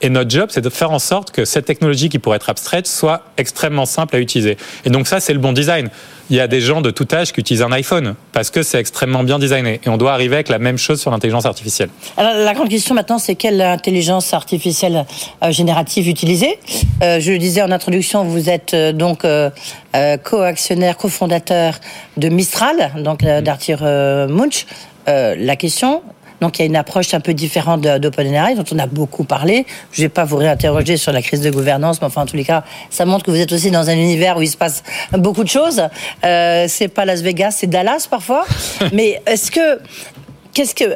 et 0.00 0.10
notre 0.10 0.30
job, 0.30 0.48
c'est 0.52 0.60
de 0.60 0.70
faire 0.70 0.92
en 0.92 1.00
sorte 1.00 1.32
que 1.32 1.44
cette 1.44 1.64
technologie 1.64 2.08
qui 2.08 2.20
pourrait 2.20 2.36
être 2.36 2.50
abstraite 2.50 2.86
soit 2.86 3.22
extrêmement 3.36 3.84
simple 3.84 4.14
à 4.14 4.20
utiliser. 4.20 4.56
Et 4.84 4.90
donc 4.90 5.08
ça, 5.08 5.18
c'est 5.18 5.32
le 5.32 5.40
bon 5.40 5.52
design. 5.52 5.90
Il 6.30 6.36
y 6.36 6.40
a 6.40 6.46
des 6.46 6.60
gens 6.60 6.82
de 6.82 6.90
tout 6.90 7.08
âge 7.12 7.32
qui 7.32 7.40
utilisent 7.40 7.62
un 7.62 7.72
iPhone 7.72 8.14
parce 8.32 8.50
que 8.50 8.62
c'est 8.62 8.78
extrêmement 8.78 9.24
bien 9.24 9.40
designé. 9.40 9.80
Et 9.84 9.88
on 9.88 9.96
doit 9.96 10.12
arriver 10.12 10.36
avec 10.36 10.50
la 10.50 10.58
même 10.58 10.78
chose 10.78 11.00
sur 11.00 11.10
l'intelligence 11.10 11.46
artificielle. 11.46 11.88
Alors 12.16 12.34
la 12.34 12.54
grande 12.54 12.68
question 12.68 12.94
maintenant, 12.94 13.18
c'est 13.18 13.34
quelle 13.34 13.60
intelligence 13.60 14.34
artificielle 14.34 15.04
euh, 15.42 15.50
générative 15.50 16.06
utiliser? 16.06 16.60
Euh, 17.02 17.18
Je 17.18 17.32
le 17.32 17.38
disais 17.38 17.62
en 17.62 17.72
introduction, 17.72 18.22
vous 18.24 18.50
êtes 18.50 18.74
euh, 18.74 18.92
donc 18.92 19.26
co-actionnaire, 20.22 20.96
cofondateur 20.96 21.74
de 22.16 22.28
Mistral, 22.28 22.92
donc 22.98 23.24
d'Arthur 23.24 23.82
Munch. 23.82 24.66
la 25.06 25.56
question, 25.56 26.02
donc 26.40 26.58
il 26.58 26.62
y 26.62 26.64
a 26.64 26.66
une 26.66 26.76
approche 26.76 27.14
un 27.14 27.20
peu 27.20 27.34
différente 27.34 27.80
d'OpenAI 27.82 28.54
dont 28.54 28.64
on 28.72 28.78
a 28.78 28.86
beaucoup 28.86 29.24
parlé. 29.24 29.66
Je 29.92 30.00
ne 30.00 30.06
vais 30.06 30.08
pas 30.08 30.24
vous 30.24 30.36
réinterroger 30.36 30.96
sur 30.96 31.12
la 31.12 31.22
crise 31.22 31.40
de 31.40 31.50
gouvernance, 31.50 32.00
mais 32.00 32.06
enfin 32.06 32.22
en 32.22 32.26
tous 32.26 32.36
les 32.36 32.44
cas, 32.44 32.64
ça 32.90 33.04
montre 33.04 33.24
que 33.24 33.30
vous 33.30 33.40
êtes 33.40 33.52
aussi 33.52 33.70
dans 33.70 33.90
un 33.90 33.94
univers 33.94 34.36
où 34.36 34.42
il 34.42 34.48
se 34.48 34.56
passe 34.56 34.82
beaucoup 35.12 35.44
de 35.44 35.48
choses. 35.48 35.82
Euh, 36.24 36.66
c'est 36.68 36.88
pas 36.88 37.04
Las 37.04 37.22
Vegas, 37.22 37.52
c'est 37.52 37.66
Dallas 37.66 38.06
parfois. 38.08 38.44
mais 38.92 39.20
est-ce 39.26 39.50
que 39.50 39.80
qu'est-ce 40.54 40.74
que 40.74 40.94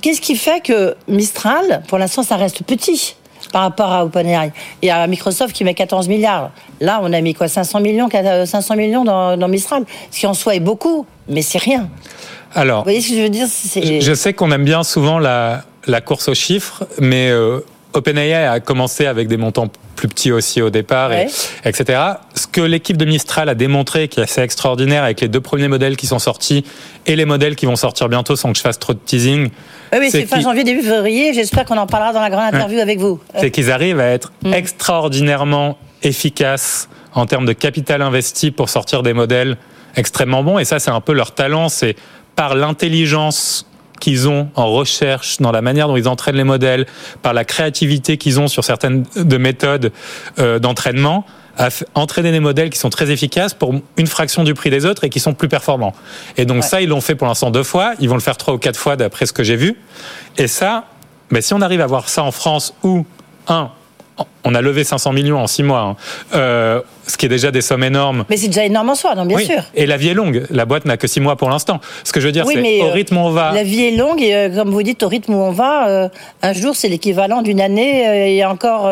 qu'est-ce 0.00 0.20
qui 0.20 0.36
fait 0.36 0.60
que 0.60 0.94
Mistral, 1.08 1.82
pour 1.88 1.98
l'instant, 1.98 2.22
ça 2.22 2.36
reste 2.36 2.62
petit 2.62 3.16
par 3.52 3.62
rapport 3.62 3.92
à 3.92 4.04
OpenAI? 4.04 4.52
Il 4.82 4.88
y 4.88 4.90
a 4.90 5.06
Microsoft 5.06 5.54
qui 5.54 5.64
met 5.64 5.74
14 5.74 6.08
milliards. 6.08 6.50
Là, 6.80 7.00
on 7.02 7.12
a 7.12 7.20
mis 7.20 7.34
quoi? 7.34 7.48
500 7.48 7.80
millions, 7.80 8.08
500 8.10 8.76
millions 8.76 9.04
dans, 9.04 9.36
dans 9.36 9.48
Mistral, 9.48 9.84
ce 10.10 10.20
qui 10.20 10.26
en 10.26 10.34
soi 10.34 10.54
est 10.54 10.60
beaucoup, 10.60 11.06
mais 11.28 11.42
c'est 11.42 11.58
rien. 11.58 11.88
Alors, 12.54 12.80
Vous 12.80 12.84
voyez 12.84 13.00
ce 13.00 13.10
que 13.10 13.16
je 13.16 13.22
veux 13.22 13.28
dire 13.28 13.46
Je 14.00 14.14
sais 14.14 14.32
qu'on 14.32 14.50
aime 14.52 14.64
bien 14.64 14.82
souvent 14.82 15.18
la, 15.18 15.64
la 15.86 16.00
course 16.00 16.28
aux 16.28 16.34
chiffres, 16.34 16.84
mais 16.98 17.30
euh, 17.30 17.60
OpenAI 17.94 18.46
a 18.46 18.60
commencé 18.60 19.06
avec 19.06 19.28
des 19.28 19.36
montants 19.36 19.68
plus 19.96 20.08
petits 20.08 20.32
aussi 20.32 20.60
au 20.62 20.70
départ, 20.70 21.12
et, 21.12 21.28
etc. 21.64 22.00
Ce 22.34 22.46
que 22.46 22.60
l'équipe 22.60 22.96
de 22.96 23.04
Mistral 23.04 23.48
a 23.48 23.54
démontré, 23.54 24.08
qui 24.08 24.20
est 24.20 24.24
assez 24.24 24.40
extraordinaire 24.40 25.04
avec 25.04 25.20
les 25.20 25.28
deux 25.28 25.40
premiers 25.40 25.68
modèles 25.68 25.96
qui 25.96 26.06
sont 26.06 26.18
sortis 26.18 26.64
et 27.06 27.16
les 27.16 27.24
modèles 27.24 27.56
qui 27.56 27.66
vont 27.66 27.76
sortir 27.76 28.08
bientôt 28.08 28.36
sans 28.36 28.52
que 28.52 28.58
je 28.58 28.62
fasse 28.62 28.78
trop 28.78 28.94
de 28.94 28.98
teasing. 28.98 29.50
Oui, 29.92 30.10
c'est 30.10 30.26
fin 30.26 30.40
janvier, 30.40 30.64
début 30.64 30.82
février. 30.82 31.34
J'espère 31.34 31.64
qu'on 31.64 31.76
en 31.76 31.86
parlera 31.86 32.12
dans 32.12 32.20
la 32.20 32.30
grande 32.30 32.54
interview 32.54 32.80
avec 32.80 32.98
vous. 32.98 33.20
C'est 33.38 33.50
qu'ils 33.50 33.70
arrivent 33.70 34.00
à 34.00 34.06
être 34.06 34.32
mm. 34.42 34.54
extraordinairement 34.54 35.78
efficaces 36.02 36.88
en 37.14 37.26
termes 37.26 37.44
de 37.44 37.52
capital 37.52 38.02
investi 38.02 38.50
pour 38.50 38.70
sortir 38.70 39.02
des 39.02 39.12
modèles 39.12 39.56
extrêmement 39.96 40.42
bons. 40.42 40.58
Et 40.58 40.64
ça, 40.64 40.78
c'est 40.78 40.90
un 40.90 41.00
peu 41.00 41.12
leur 41.12 41.34
talent. 41.34 41.68
C'est 41.68 41.96
par 42.42 42.56
l'intelligence 42.56 43.66
qu'ils 44.00 44.28
ont 44.28 44.48
en 44.56 44.66
recherche, 44.66 45.38
dans 45.38 45.52
la 45.52 45.62
manière 45.62 45.86
dont 45.86 45.96
ils 45.96 46.08
entraînent 46.08 46.34
les 46.34 46.42
modèles, 46.42 46.86
par 47.22 47.34
la 47.34 47.44
créativité 47.44 48.16
qu'ils 48.16 48.40
ont 48.40 48.48
sur 48.48 48.64
certaines 48.64 49.04
de 49.14 49.36
méthodes 49.36 49.92
euh, 50.40 50.58
d'entraînement, 50.58 51.24
à 51.56 51.68
entraîner 51.94 52.32
des 52.32 52.40
modèles 52.40 52.70
qui 52.70 52.80
sont 52.80 52.90
très 52.90 53.12
efficaces 53.12 53.54
pour 53.54 53.72
une 53.96 54.08
fraction 54.08 54.42
du 54.42 54.54
prix 54.54 54.70
des 54.70 54.86
autres 54.86 55.04
et 55.04 55.08
qui 55.08 55.20
sont 55.20 55.34
plus 55.34 55.46
performants. 55.46 55.94
Et 56.36 56.44
donc 56.44 56.64
ça, 56.64 56.82
ils 56.82 56.88
l'ont 56.88 57.00
fait 57.00 57.14
pour 57.14 57.28
l'instant 57.28 57.52
deux 57.52 57.62
fois. 57.62 57.94
Ils 58.00 58.08
vont 58.08 58.16
le 58.16 58.20
faire 58.20 58.36
trois 58.36 58.54
ou 58.54 58.58
quatre 58.58 58.76
fois 58.76 58.96
d'après 58.96 59.26
ce 59.26 59.32
que 59.32 59.44
j'ai 59.44 59.54
vu. 59.54 59.78
Et 60.36 60.48
ça, 60.48 60.86
mais 61.30 61.42
si 61.42 61.54
on 61.54 61.60
arrive 61.60 61.80
à 61.80 61.86
voir 61.86 62.08
ça 62.08 62.24
en 62.24 62.32
France 62.32 62.74
où, 62.82 63.06
un, 63.46 63.70
on 64.44 64.54
a 64.54 64.60
levé 64.60 64.84
500 64.84 65.12
millions 65.12 65.38
en 65.38 65.46
six 65.46 65.62
mois, 65.62 65.80
hein. 65.80 65.96
euh, 66.34 66.80
ce 67.06 67.16
qui 67.16 67.26
est 67.26 67.28
déjà 67.28 67.50
des 67.50 67.60
sommes 67.60 67.84
énormes. 67.84 68.24
Mais 68.28 68.36
c'est 68.36 68.48
déjà 68.48 68.64
énorme 68.64 68.90
en 68.90 68.94
soi, 68.94 69.14
non, 69.14 69.24
bien 69.24 69.38
sûr. 69.38 69.62
Et 69.74 69.86
la 69.86 69.96
vie 69.96 70.08
est 70.08 70.14
longue. 70.14 70.46
La 70.50 70.64
boîte 70.64 70.84
n'a 70.84 70.96
que 70.96 71.06
six 71.06 71.20
mois 71.20 71.36
pour 71.36 71.48
l'instant. 71.48 71.80
Ce 72.04 72.12
que 72.12 72.20
je 72.20 72.26
veux 72.26 72.32
dire, 72.32 72.46
c'est 72.46 72.80
au 72.80 72.86
euh, 72.86 72.92
rythme 72.92 73.18
où 73.18 73.20
on 73.20 73.30
va. 73.30 73.52
La 73.52 73.62
vie 73.62 73.84
est 73.84 73.96
longue 73.96 74.20
et 74.20 74.34
euh, 74.34 74.48
comme 74.54 74.70
vous 74.70 74.82
dites, 74.82 75.02
au 75.02 75.08
rythme 75.08 75.34
où 75.34 75.38
on 75.38 75.52
va, 75.52 76.10
un 76.42 76.52
jour 76.52 76.74
c'est 76.76 76.88
l'équivalent 76.88 77.42
d'une 77.42 77.60
année 77.60 78.36
et 78.36 78.44
encore 78.44 78.86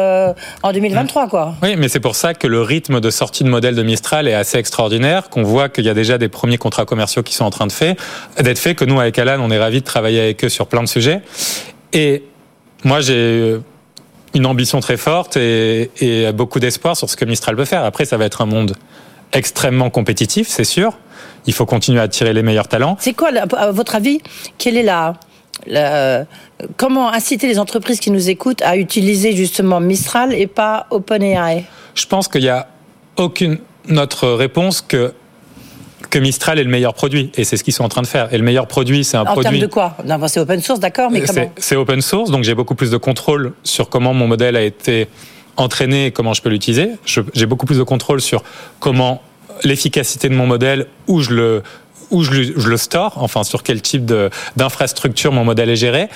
en 0.62 0.72
2023, 0.72 1.28
quoi. 1.28 1.54
Oui, 1.62 1.74
mais 1.76 1.88
c'est 1.88 2.00
pour 2.00 2.16
ça 2.16 2.34
que 2.34 2.46
le 2.46 2.62
rythme 2.62 3.00
de 3.00 3.10
sortie 3.10 3.44
de 3.44 3.48
modèle 3.48 3.74
de 3.74 3.82
Mistral 3.82 4.28
est 4.28 4.34
assez 4.34 4.58
extraordinaire, 4.58 5.30
qu'on 5.30 5.42
voit 5.42 5.68
qu'il 5.68 5.84
y 5.84 5.88
a 5.88 5.94
déjà 5.94 6.18
des 6.18 6.28
premiers 6.28 6.58
contrats 6.58 6.84
commerciaux 6.84 7.22
qui 7.22 7.34
sont 7.34 7.44
en 7.44 7.50
train 7.50 7.66
de 7.66 7.72
fait, 7.72 7.96
d'être 8.40 8.58
faits, 8.58 8.76
que 8.76 8.84
nous 8.84 9.00
avec 9.00 9.18
Alan, 9.18 9.38
on 9.40 9.50
est 9.50 9.58
ravis 9.58 9.80
de 9.80 9.86
travailler 9.86 10.20
avec 10.20 10.44
eux 10.44 10.48
sur 10.48 10.66
plein 10.66 10.82
de 10.82 10.88
sujets. 10.88 11.22
Et 11.92 12.24
moi, 12.84 13.00
j'ai 13.00 13.58
une 14.34 14.46
ambition 14.46 14.80
très 14.80 14.96
forte 14.96 15.36
et, 15.36 15.90
beaucoup 16.34 16.60
d'espoir 16.60 16.96
sur 16.96 17.08
ce 17.08 17.16
que 17.16 17.24
Mistral 17.24 17.56
peut 17.56 17.64
faire. 17.64 17.84
Après, 17.84 18.04
ça 18.04 18.16
va 18.16 18.24
être 18.24 18.42
un 18.42 18.46
monde 18.46 18.76
extrêmement 19.32 19.90
compétitif, 19.90 20.48
c'est 20.48 20.64
sûr. 20.64 20.98
Il 21.46 21.52
faut 21.52 21.66
continuer 21.66 22.00
à 22.00 22.02
attirer 22.02 22.32
les 22.32 22.42
meilleurs 22.42 22.68
talents. 22.68 22.96
C'est 23.00 23.14
quoi, 23.14 23.30
à 23.56 23.70
votre 23.70 23.94
avis, 23.94 24.20
quelle 24.58 24.76
est 24.76 24.82
la, 24.82 25.14
comment 26.76 27.12
inciter 27.12 27.46
les 27.46 27.58
entreprises 27.58 28.00
qui 28.00 28.10
nous 28.10 28.30
écoutent 28.30 28.62
à 28.62 28.76
utiliser 28.76 29.34
justement 29.34 29.80
Mistral 29.80 30.34
et 30.34 30.46
pas 30.46 30.86
OpenAI? 30.90 31.64
Je 31.94 32.06
pense 32.06 32.28
qu'il 32.28 32.42
n'y 32.42 32.48
a 32.48 32.68
aucune 33.16 33.58
autre 33.96 34.28
réponse 34.28 34.80
que 34.80 35.12
que 36.10 36.18
Mistral 36.18 36.58
est 36.58 36.64
le 36.64 36.70
meilleur 36.70 36.94
produit. 36.94 37.30
Et 37.36 37.44
c'est 37.44 37.56
ce 37.56 37.64
qu'ils 37.64 37.72
sont 37.72 37.84
en 37.84 37.88
train 37.88 38.02
de 38.02 38.06
faire. 38.06 38.32
Et 38.34 38.38
le 38.38 38.44
meilleur 38.44 38.66
produit, 38.66 39.04
c'est 39.04 39.16
un 39.16 39.24
produit. 39.24 39.46
En 39.46 39.50
termes 39.50 39.62
de 39.62 39.66
quoi? 39.66 39.96
C'est 40.28 40.40
open 40.40 40.60
source, 40.60 40.80
d'accord, 40.80 41.10
mais 41.10 41.22
comment? 41.22 41.52
C'est 41.56 41.76
open 41.76 42.02
source, 42.02 42.30
donc 42.30 42.44
j'ai 42.44 42.54
beaucoup 42.54 42.74
plus 42.74 42.90
de 42.90 42.96
contrôle 42.96 43.52
sur 43.62 43.88
comment 43.88 44.12
mon 44.12 44.26
modèle 44.26 44.56
a 44.56 44.62
été 44.62 45.08
entraîné 45.56 46.06
et 46.06 46.10
comment 46.10 46.34
je 46.34 46.42
peux 46.42 46.48
l'utiliser. 46.48 46.90
J'ai 47.06 47.46
beaucoup 47.46 47.66
plus 47.66 47.78
de 47.78 47.82
contrôle 47.82 48.20
sur 48.20 48.42
comment 48.80 49.22
l'efficacité 49.62 50.28
de 50.28 50.34
mon 50.34 50.46
modèle, 50.46 50.86
où 51.06 51.20
je 51.20 51.30
le 51.30 51.62
où 52.10 52.24
je 52.24 52.32
le, 52.32 52.42
je 52.56 52.68
le 52.68 52.76
store, 52.76 53.12
enfin 53.16 53.44
sur 53.44 53.62
quel 53.62 53.80
type 53.82 54.04
d'infrastructure 54.56 55.32
mon 55.32 55.44
modèle 55.44 55.70
est 55.70 55.76
géré 55.76 56.08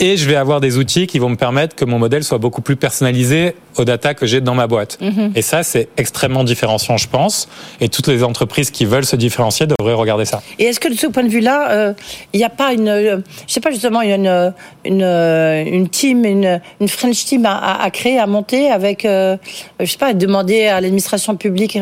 et 0.00 0.16
je 0.16 0.26
vais 0.26 0.34
avoir 0.34 0.60
des 0.60 0.78
outils 0.78 1.06
qui 1.06 1.18
vont 1.18 1.28
me 1.28 1.36
permettre 1.36 1.76
que 1.76 1.84
mon 1.84 1.98
modèle 1.98 2.24
soit 2.24 2.38
beaucoup 2.38 2.62
plus 2.62 2.76
personnalisé 2.76 3.54
aux 3.76 3.84
data 3.84 4.14
que 4.14 4.26
j'ai 4.26 4.40
dans 4.40 4.54
ma 4.54 4.66
boîte. 4.66 4.98
Mhm. 5.00 5.32
Et 5.36 5.42
ça, 5.42 5.62
c'est 5.62 5.88
extrêmement 5.96 6.42
différenciant, 6.42 6.96
je 6.96 7.06
pense. 7.06 7.48
Et 7.80 7.88
toutes 7.88 8.08
les 8.08 8.24
entreprises 8.24 8.70
qui 8.70 8.86
veulent 8.86 9.04
se 9.04 9.16
différencier 9.16 9.66
devraient 9.66 9.94
regarder 9.94 10.24
ça. 10.24 10.42
Et 10.58 10.64
est-ce 10.64 10.80
que 10.80 10.88
de 10.88 10.94
ce 10.94 11.06
point 11.06 11.22
de 11.22 11.28
vue-là, 11.28 11.70
euh, 11.70 11.92
il 12.32 12.38
n'y 12.38 12.44
a 12.44 12.50
pas 12.50 12.72
une, 12.72 12.88
euh, 12.88 13.18
je 13.46 13.52
sais 13.52 13.60
pas 13.60 13.70
justement, 13.70 14.00
il 14.00 14.08
y 14.08 14.12
a 14.12 14.16
une, 14.16 14.54
une, 14.84 15.02
euh, 15.02 15.64
une 15.64 15.88
team, 15.88 16.24
une, 16.24 16.60
une 16.80 16.88
French 16.88 17.24
team 17.26 17.44
à, 17.44 17.82
à, 17.82 17.90
créer, 17.90 18.18
à 18.18 18.26
monter 18.26 18.70
avec, 18.70 19.04
euh, 19.04 19.36
je 19.78 19.86
sais 19.86 19.98
pas, 19.98 20.14
demander 20.14 20.66
à 20.66 20.80
l'administration 20.80 21.36
publique 21.36 21.78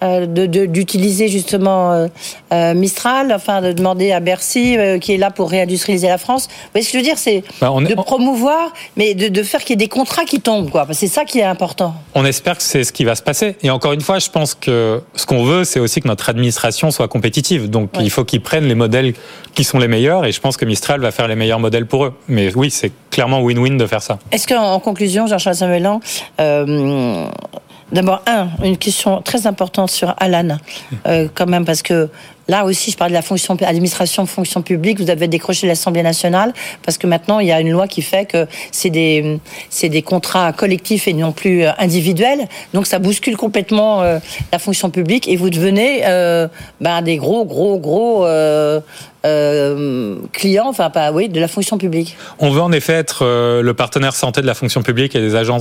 d'utiliser 0.00 1.26
de, 1.26 1.30
justement 1.30 2.08
Mistral, 2.52 3.32
enfin 3.34 3.60
de 3.62 3.72
demander 3.72 4.12
à 4.12 4.20
Bercy 4.20 4.76
qui 5.00 5.14
est 5.14 5.18
là 5.18 5.30
pour 5.30 5.50
réindustrialiser 5.50 6.08
la 6.08 6.18
France. 6.18 6.46
Vous 6.48 6.70
voyez 6.72 6.84
ce 6.84 6.92
que 6.92 6.98
je 6.98 7.02
veux 7.02 7.08
dire, 7.08 7.18
c'est 7.18 7.42
bah, 7.60 7.72
de 7.80 7.94
promouvoir, 7.94 8.72
mais 8.96 9.14
de, 9.14 9.28
de 9.28 9.42
faire 9.42 9.60
qu'il 9.60 9.70
y 9.70 9.74
ait 9.74 9.76
des 9.76 9.88
contrats 9.88 10.24
qui 10.24 10.40
tombent, 10.40 10.70
quoi. 10.70 10.86
C'est 10.92 11.06
ça 11.08 11.24
qui 11.24 11.38
est 11.38 11.44
important. 11.44 11.94
On 12.14 12.24
espère 12.24 12.56
que 12.56 12.62
c'est 12.62 12.84
ce 12.84 12.92
qui 12.92 13.04
va 13.04 13.14
se 13.14 13.22
passer. 13.22 13.56
Et 13.62 13.70
encore 13.70 13.92
une 13.92 14.00
fois, 14.00 14.18
je 14.18 14.30
pense 14.30 14.54
que 14.54 15.02
ce 15.14 15.26
qu'on 15.26 15.44
veut, 15.44 15.64
c'est 15.64 15.80
aussi 15.80 16.00
que 16.00 16.08
notre 16.08 16.28
administration 16.28 16.90
soit 16.90 17.08
compétitive. 17.08 17.68
Donc 17.70 17.90
il 18.00 18.10
faut 18.10 18.24
qu'ils 18.24 18.42
prennent 18.42 18.66
les 18.66 18.74
modèles 18.74 19.14
qui 19.54 19.64
sont 19.64 19.78
les 19.78 19.88
meilleurs. 19.88 20.24
Et 20.24 20.32
je 20.32 20.40
pense 20.40 20.56
que 20.56 20.64
Mistral 20.64 21.00
va 21.00 21.10
faire 21.10 21.28
les 21.28 21.36
meilleurs 21.36 21.60
modèles 21.60 21.86
pour 21.86 22.04
eux. 22.04 22.14
Mais 22.28 22.54
oui, 22.54 22.70
c'est 22.70 22.92
clairement 23.10 23.40
win-win 23.40 23.76
de 23.76 23.86
faire 23.86 24.02
ça. 24.02 24.18
Est-ce 24.32 24.46
qu'en 24.46 24.78
conclusion, 24.80 25.26
Jean-Charles 25.26 25.56
Samuelan, 25.56 26.00
euh, 26.40 27.26
D'abord, 27.90 28.20
un, 28.26 28.48
une 28.62 28.76
question 28.76 29.22
très 29.22 29.46
importante 29.46 29.90
sur 29.90 30.14
Alan, 30.18 30.58
euh, 31.06 31.26
quand 31.34 31.46
même, 31.46 31.64
parce 31.64 31.80
que 31.80 32.10
Là 32.48 32.64
aussi, 32.64 32.90
je 32.90 32.96
parle 32.96 33.10
de 33.10 33.14
la 33.14 33.20
fonction 33.20 33.56
administration, 33.60 34.24
fonction 34.24 34.62
publique. 34.62 34.98
Vous 35.00 35.10
avez 35.10 35.28
décroché 35.28 35.66
l'Assemblée 35.66 36.02
nationale 36.02 36.54
parce 36.82 36.96
que 36.96 37.06
maintenant 37.06 37.40
il 37.40 37.46
y 37.46 37.52
a 37.52 37.60
une 37.60 37.70
loi 37.70 37.86
qui 37.86 38.00
fait 38.00 38.24
que 38.24 38.46
c'est 38.72 38.88
des 38.88 39.38
c'est 39.68 39.90
des 39.90 40.00
contrats 40.00 40.52
collectifs 40.54 41.08
et 41.08 41.12
non 41.12 41.32
plus 41.32 41.64
euh, 41.64 41.72
individuels. 41.78 42.48
Donc 42.72 42.86
ça 42.86 42.98
bouscule 42.98 43.36
complètement 43.36 44.00
euh, 44.02 44.18
la 44.50 44.58
fonction 44.58 44.88
publique 44.88 45.28
et 45.28 45.36
vous 45.36 45.50
devenez 45.50 46.06
euh, 46.06 46.48
ben, 46.80 47.02
des 47.02 47.18
gros 47.18 47.44
gros 47.44 47.78
gros 47.78 48.24
euh, 48.24 48.80
euh, 49.26 50.16
clients, 50.32 50.68
enfin 50.68 50.90
pas, 50.90 51.12
oui, 51.12 51.28
de 51.28 51.40
la 51.40 51.48
fonction 51.48 51.76
publique. 51.76 52.16
On 52.38 52.50
veut 52.50 52.62
en 52.62 52.72
effet 52.72 52.94
être 52.94 53.24
le 53.60 53.74
partenaire 53.74 54.14
santé 54.14 54.40
de 54.40 54.46
la 54.46 54.54
fonction 54.54 54.82
publique 54.82 55.14
et 55.16 55.20
des 55.20 55.34
agents, 55.34 55.58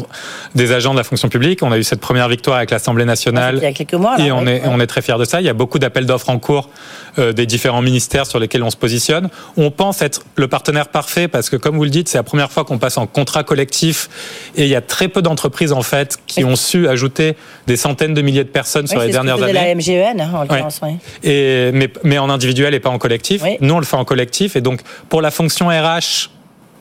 des 0.55 0.71
agents 0.71 0.93
de 0.93 0.97
la 0.97 1.03
fonction 1.03 1.27
publique. 1.27 1.63
On 1.63 1.71
a 1.71 1.77
eu 1.77 1.83
cette 1.83 1.99
première 1.99 2.29
victoire 2.29 2.57
avec 2.57 2.71
l'Assemblée 2.71 3.03
nationale. 3.03 3.55
il 3.57 3.63
y 3.63 3.65
a 3.65 3.73
quelques 3.73 3.93
mois. 3.95 4.15
et 4.19 4.31
on 4.31 4.45
est, 4.45 4.61
on 4.65 4.79
est 4.79 4.87
très 4.87 5.01
fiers 5.01 5.17
de 5.17 5.25
ça. 5.25 5.41
Il 5.41 5.47
y 5.47 5.49
a 5.49 5.53
beaucoup 5.53 5.79
d'appels 5.79 6.05
d'offres 6.05 6.29
en 6.29 6.39
cours 6.39 6.69
des 7.17 7.45
différents 7.45 7.81
ministères 7.81 8.27
sur 8.27 8.39
lesquels 8.39 8.63
on 8.63 8.69
se 8.69 8.77
positionne. 8.77 9.29
On 9.55 9.71
pense 9.71 10.01
être 10.01 10.23
le 10.35 10.47
partenaire 10.47 10.89
parfait 10.89 11.27
parce 11.27 11.49
que, 11.49 11.55
comme 11.55 11.75
vous 11.77 11.83
le 11.83 11.89
dites, 11.89 12.09
c'est 12.09 12.17
la 12.17 12.23
première 12.23 12.51
fois 12.51 12.63
qu'on 12.63 12.77
passe 12.77 12.97
en 12.97 13.07
contrat 13.07 13.43
collectif 13.43 14.09
et 14.55 14.63
il 14.63 14.69
y 14.69 14.75
a 14.75 14.81
très 14.81 15.07
peu 15.07 15.21
d'entreprises 15.21 15.71
en 15.71 15.81
fait 15.81 16.17
qui 16.27 16.43
ont 16.43 16.55
su 16.55 16.87
ajouter 16.87 17.35
des 17.65 17.77
centaines 17.77 18.13
de 18.13 18.21
milliers 18.21 18.43
de 18.43 18.49
personnes 18.49 18.87
sur 18.87 18.99
les 18.99 19.11
dernières 19.11 19.41
années. 19.41 19.53
la 19.53 19.75
MGEN, 19.75 20.21
en 20.21 20.41
l'occurrence. 20.41 20.81
Et 21.23 21.71
mais, 21.73 21.89
mais 22.03 22.17
en 22.17 22.29
individuel 22.29 22.73
et 22.73 22.79
pas 22.79 22.89
en 22.89 22.97
collectif. 22.97 23.43
Nous, 23.61 23.73
on 23.73 23.79
le 23.79 23.85
fait 23.85 23.97
en 23.97 24.05
collectif 24.05 24.55
et 24.55 24.61
donc 24.61 24.81
pour 25.09 25.21
la 25.21 25.31
fonction 25.31 25.69
RH 25.69 26.29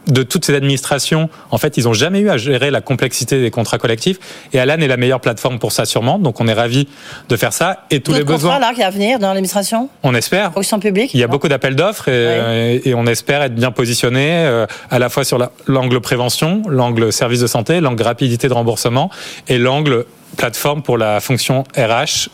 de 0.06 0.22
toutes 0.22 0.44
ces 0.44 0.54
administrations, 0.54 1.28
en 1.50 1.58
fait, 1.58 1.76
ils 1.76 1.84
n'ont 1.84 1.92
jamais 1.92 2.20
eu 2.20 2.30
à 2.30 2.36
gérer 2.36 2.70
la 2.70 2.80
complexité 2.80 3.40
des 3.40 3.50
contrats 3.50 3.78
collectifs. 3.78 4.18
Et 4.52 4.60
Alan 4.60 4.78
est 4.78 4.86
la 4.86 4.96
meilleure 4.96 5.20
plateforme 5.20 5.58
pour 5.58 5.72
ça, 5.72 5.84
sûrement. 5.84 6.18
Donc, 6.18 6.40
on 6.40 6.48
est 6.48 6.52
ravis 6.52 6.88
de 7.28 7.36
faire 7.36 7.52
ça. 7.52 7.84
Et 7.90 8.00
tous 8.00 8.12
les 8.12 8.24
besoins. 8.24 8.58
là 8.58 8.72
qui 8.74 8.82
à 8.82 8.90
venir 8.90 9.18
dans 9.18 9.28
l'administration? 9.28 9.88
On 10.02 10.14
espère. 10.14 10.52
Fonction 10.52 10.80
publique 10.80 11.12
Il 11.14 11.20
y 11.20 11.24
a 11.24 11.28
beaucoup 11.28 11.48
d'appels 11.48 11.76
d'offres 11.76 12.08
et, 12.08 12.82
et, 12.84 12.94
on 12.94 13.06
espère 13.06 13.42
être 13.42 13.54
bien 13.54 13.70
positionné 13.70 14.46
euh, 14.46 14.66
à 14.90 14.98
la 14.98 15.08
fois 15.08 15.24
sur 15.24 15.38
l'angle 15.66 16.00
prévention, 16.00 16.62
l'angle 16.68 17.12
service 17.12 17.40
de 17.40 17.46
santé, 17.46 17.80
l'angle 17.80 18.02
rapidité 18.02 18.48
de 18.48 18.52
remboursement 18.52 19.10
et 19.48 19.58
l'angle 19.58 20.06
plateforme 20.36 20.82
pour 20.82 20.98
la 20.98 21.20
fonction 21.20 21.64
RH 21.76 22.28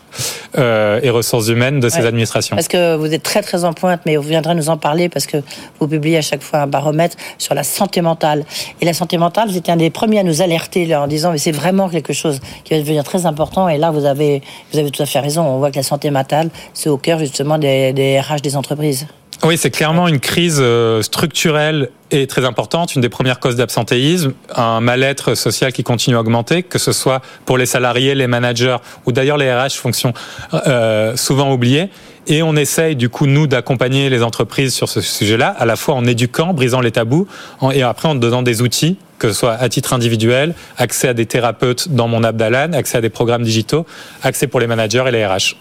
euh, 0.57 0.99
et 1.01 1.09
ressources 1.09 1.47
humaines 1.47 1.79
de 1.79 1.89
ces 1.89 2.05
administrations. 2.05 2.55
Parce 2.55 2.67
que 2.67 2.95
vous 2.95 3.13
êtes 3.13 3.23
très 3.23 3.41
très 3.41 3.63
en 3.65 3.73
pointe, 3.73 4.01
mais 4.05 4.15
vous 4.15 4.27
viendrez 4.27 4.53
nous 4.55 4.69
en 4.69 4.77
parler 4.77 5.09
parce 5.09 5.25
que 5.25 5.37
vous 5.79 5.87
publiez 5.87 6.17
à 6.17 6.21
chaque 6.21 6.43
fois 6.43 6.59
un 6.59 6.67
baromètre 6.67 7.17
sur 7.37 7.55
la 7.55 7.63
santé 7.63 8.01
mentale. 8.01 8.45
Et 8.81 8.85
la 8.85 8.93
santé 8.93 9.17
mentale, 9.17 9.49
vous 9.49 9.57
étiez 9.57 9.73
un 9.73 9.77
des 9.77 9.89
premiers 9.89 10.19
à 10.19 10.23
nous 10.23 10.41
alerter 10.41 10.85
là, 10.85 11.01
en 11.01 11.07
disant 11.07 11.31
mais 11.31 11.37
c'est 11.37 11.51
vraiment 11.51 11.89
quelque 11.89 12.13
chose 12.13 12.39
qui 12.63 12.73
va 12.73 12.79
devenir 12.79 13.03
très 13.03 13.25
important. 13.25 13.67
Et 13.69 13.77
là, 13.77 13.91
vous 13.91 14.05
avez 14.05 14.41
vous 14.71 14.79
avez 14.79 14.91
tout 14.91 15.01
à 15.01 15.05
fait 15.05 15.19
raison. 15.19 15.43
On 15.43 15.57
voit 15.57 15.71
que 15.71 15.77
la 15.77 15.83
santé 15.83 16.11
mentale, 16.11 16.49
c'est 16.73 16.89
au 16.89 16.97
cœur 16.97 17.19
justement 17.19 17.57
des, 17.57 17.93
des 17.93 18.19
RH 18.19 18.41
des 18.41 18.55
entreprises. 18.55 19.07
Oui, 19.45 19.57
c'est 19.57 19.71
clairement 19.71 20.07
une 20.07 20.21
crise 20.21 20.59
euh, 20.61 21.01
structurelle 21.01 21.89
et 22.11 22.27
très 22.27 22.45
importante, 22.45 22.95
une 22.95 23.01
des 23.01 23.09
premières 23.09 23.41
causes 23.41 23.57
d'absentéisme, 23.57 24.31
un 24.55 24.79
mal-être 24.79 25.35
social 25.35 25.73
qui 25.73 25.83
continue 25.83 26.15
à 26.15 26.21
augmenter, 26.21 26.63
que 26.63 26.79
ce 26.79 26.93
soit 26.93 27.21
pour 27.45 27.57
les 27.57 27.65
salariés, 27.65 28.15
les 28.15 28.27
managers 28.27 28.77
ou 29.05 29.11
d'ailleurs 29.11 29.35
les 29.35 29.53
RH, 29.53 29.71
fonction 29.71 30.13
euh, 30.53 31.17
souvent 31.17 31.51
oubliées. 31.51 31.89
Et 32.27 32.41
on 32.41 32.55
essaye 32.55 32.95
du 32.95 33.09
coup 33.09 33.25
nous 33.25 33.45
d'accompagner 33.45 34.09
les 34.09 34.23
entreprises 34.23 34.73
sur 34.73 34.87
ce 34.87 35.01
sujet-là, 35.01 35.49
à 35.49 35.65
la 35.65 35.75
fois 35.75 35.95
en 35.95 36.05
éduquant, 36.05 36.53
brisant 36.53 36.79
les 36.79 36.91
tabous, 36.91 37.27
et 37.73 37.83
après 37.83 38.07
en 38.07 38.15
donnant 38.15 38.43
des 38.43 38.61
outils 38.61 38.97
que 39.23 39.29
ce 39.31 39.39
soit 39.39 39.53
à 39.53 39.69
titre 39.69 39.93
individuel, 39.93 40.53
accès 40.77 41.07
à 41.07 41.13
des 41.13 41.25
thérapeutes 41.25 41.87
dans 41.87 42.09
mon 42.09 42.25
app 42.25 42.35
d'Alan, 42.35 42.73
accès 42.73 42.97
à 42.97 43.01
des 43.01 43.09
programmes 43.09 43.43
digitaux, 43.43 43.85
accès 44.21 44.47
pour 44.47 44.59
les 44.59 44.67
managers 44.67 45.05
et 45.07 45.11
les 45.11 45.25
RH. 45.25 45.55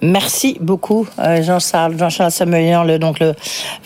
Merci 0.00 0.56
beaucoup, 0.60 1.06
euh, 1.18 1.42
Jean-Charles, 1.42 1.98
Jean-Charles 1.98 2.32
Samuelian, 2.32 2.84
le, 2.84 2.98
donc 2.98 3.20
le 3.20 3.34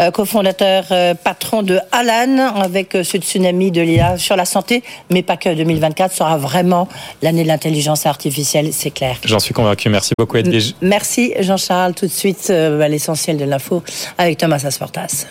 euh, 0.01 0.11
cofondateur, 0.13 0.85
euh, 0.93 1.15
patron 1.15 1.65
de 1.65 1.81
Alan, 1.91 2.55
avec 2.55 2.97
ce 3.03 3.19
tsunami 3.19 3.73
de 3.73 3.83
l'IA 3.83 4.17
sur 4.17 4.37
la 4.37 4.45
santé, 4.45 4.85
mais 5.11 5.23
pas 5.23 5.37
que. 5.37 5.53
2024 5.53 6.15
sera 6.15 6.39
vraiment 6.39 6.87
l'année 7.21 7.43
de 7.43 7.49
l'intelligence 7.49 8.07
artificielle, 8.07 8.69
c'est 8.73 8.93
clair. 8.93 9.17
J'en 9.25 9.41
suis 9.41 9.55
convaincu. 9.55 9.89
Merci 9.89 10.13
beaucoup, 10.17 10.37
Edwige. 10.37 10.75
Merci, 10.81 11.35
Jean-Charles. 11.41 11.95
Tout 11.95 12.07
de 12.07 12.13
suite, 12.13 12.49
l'essentiel 12.49 13.37
de 13.39 13.45
l'info 13.45 13.83
avec 14.19 14.39
Thomas 14.39 14.63
Asportas. 14.65 15.27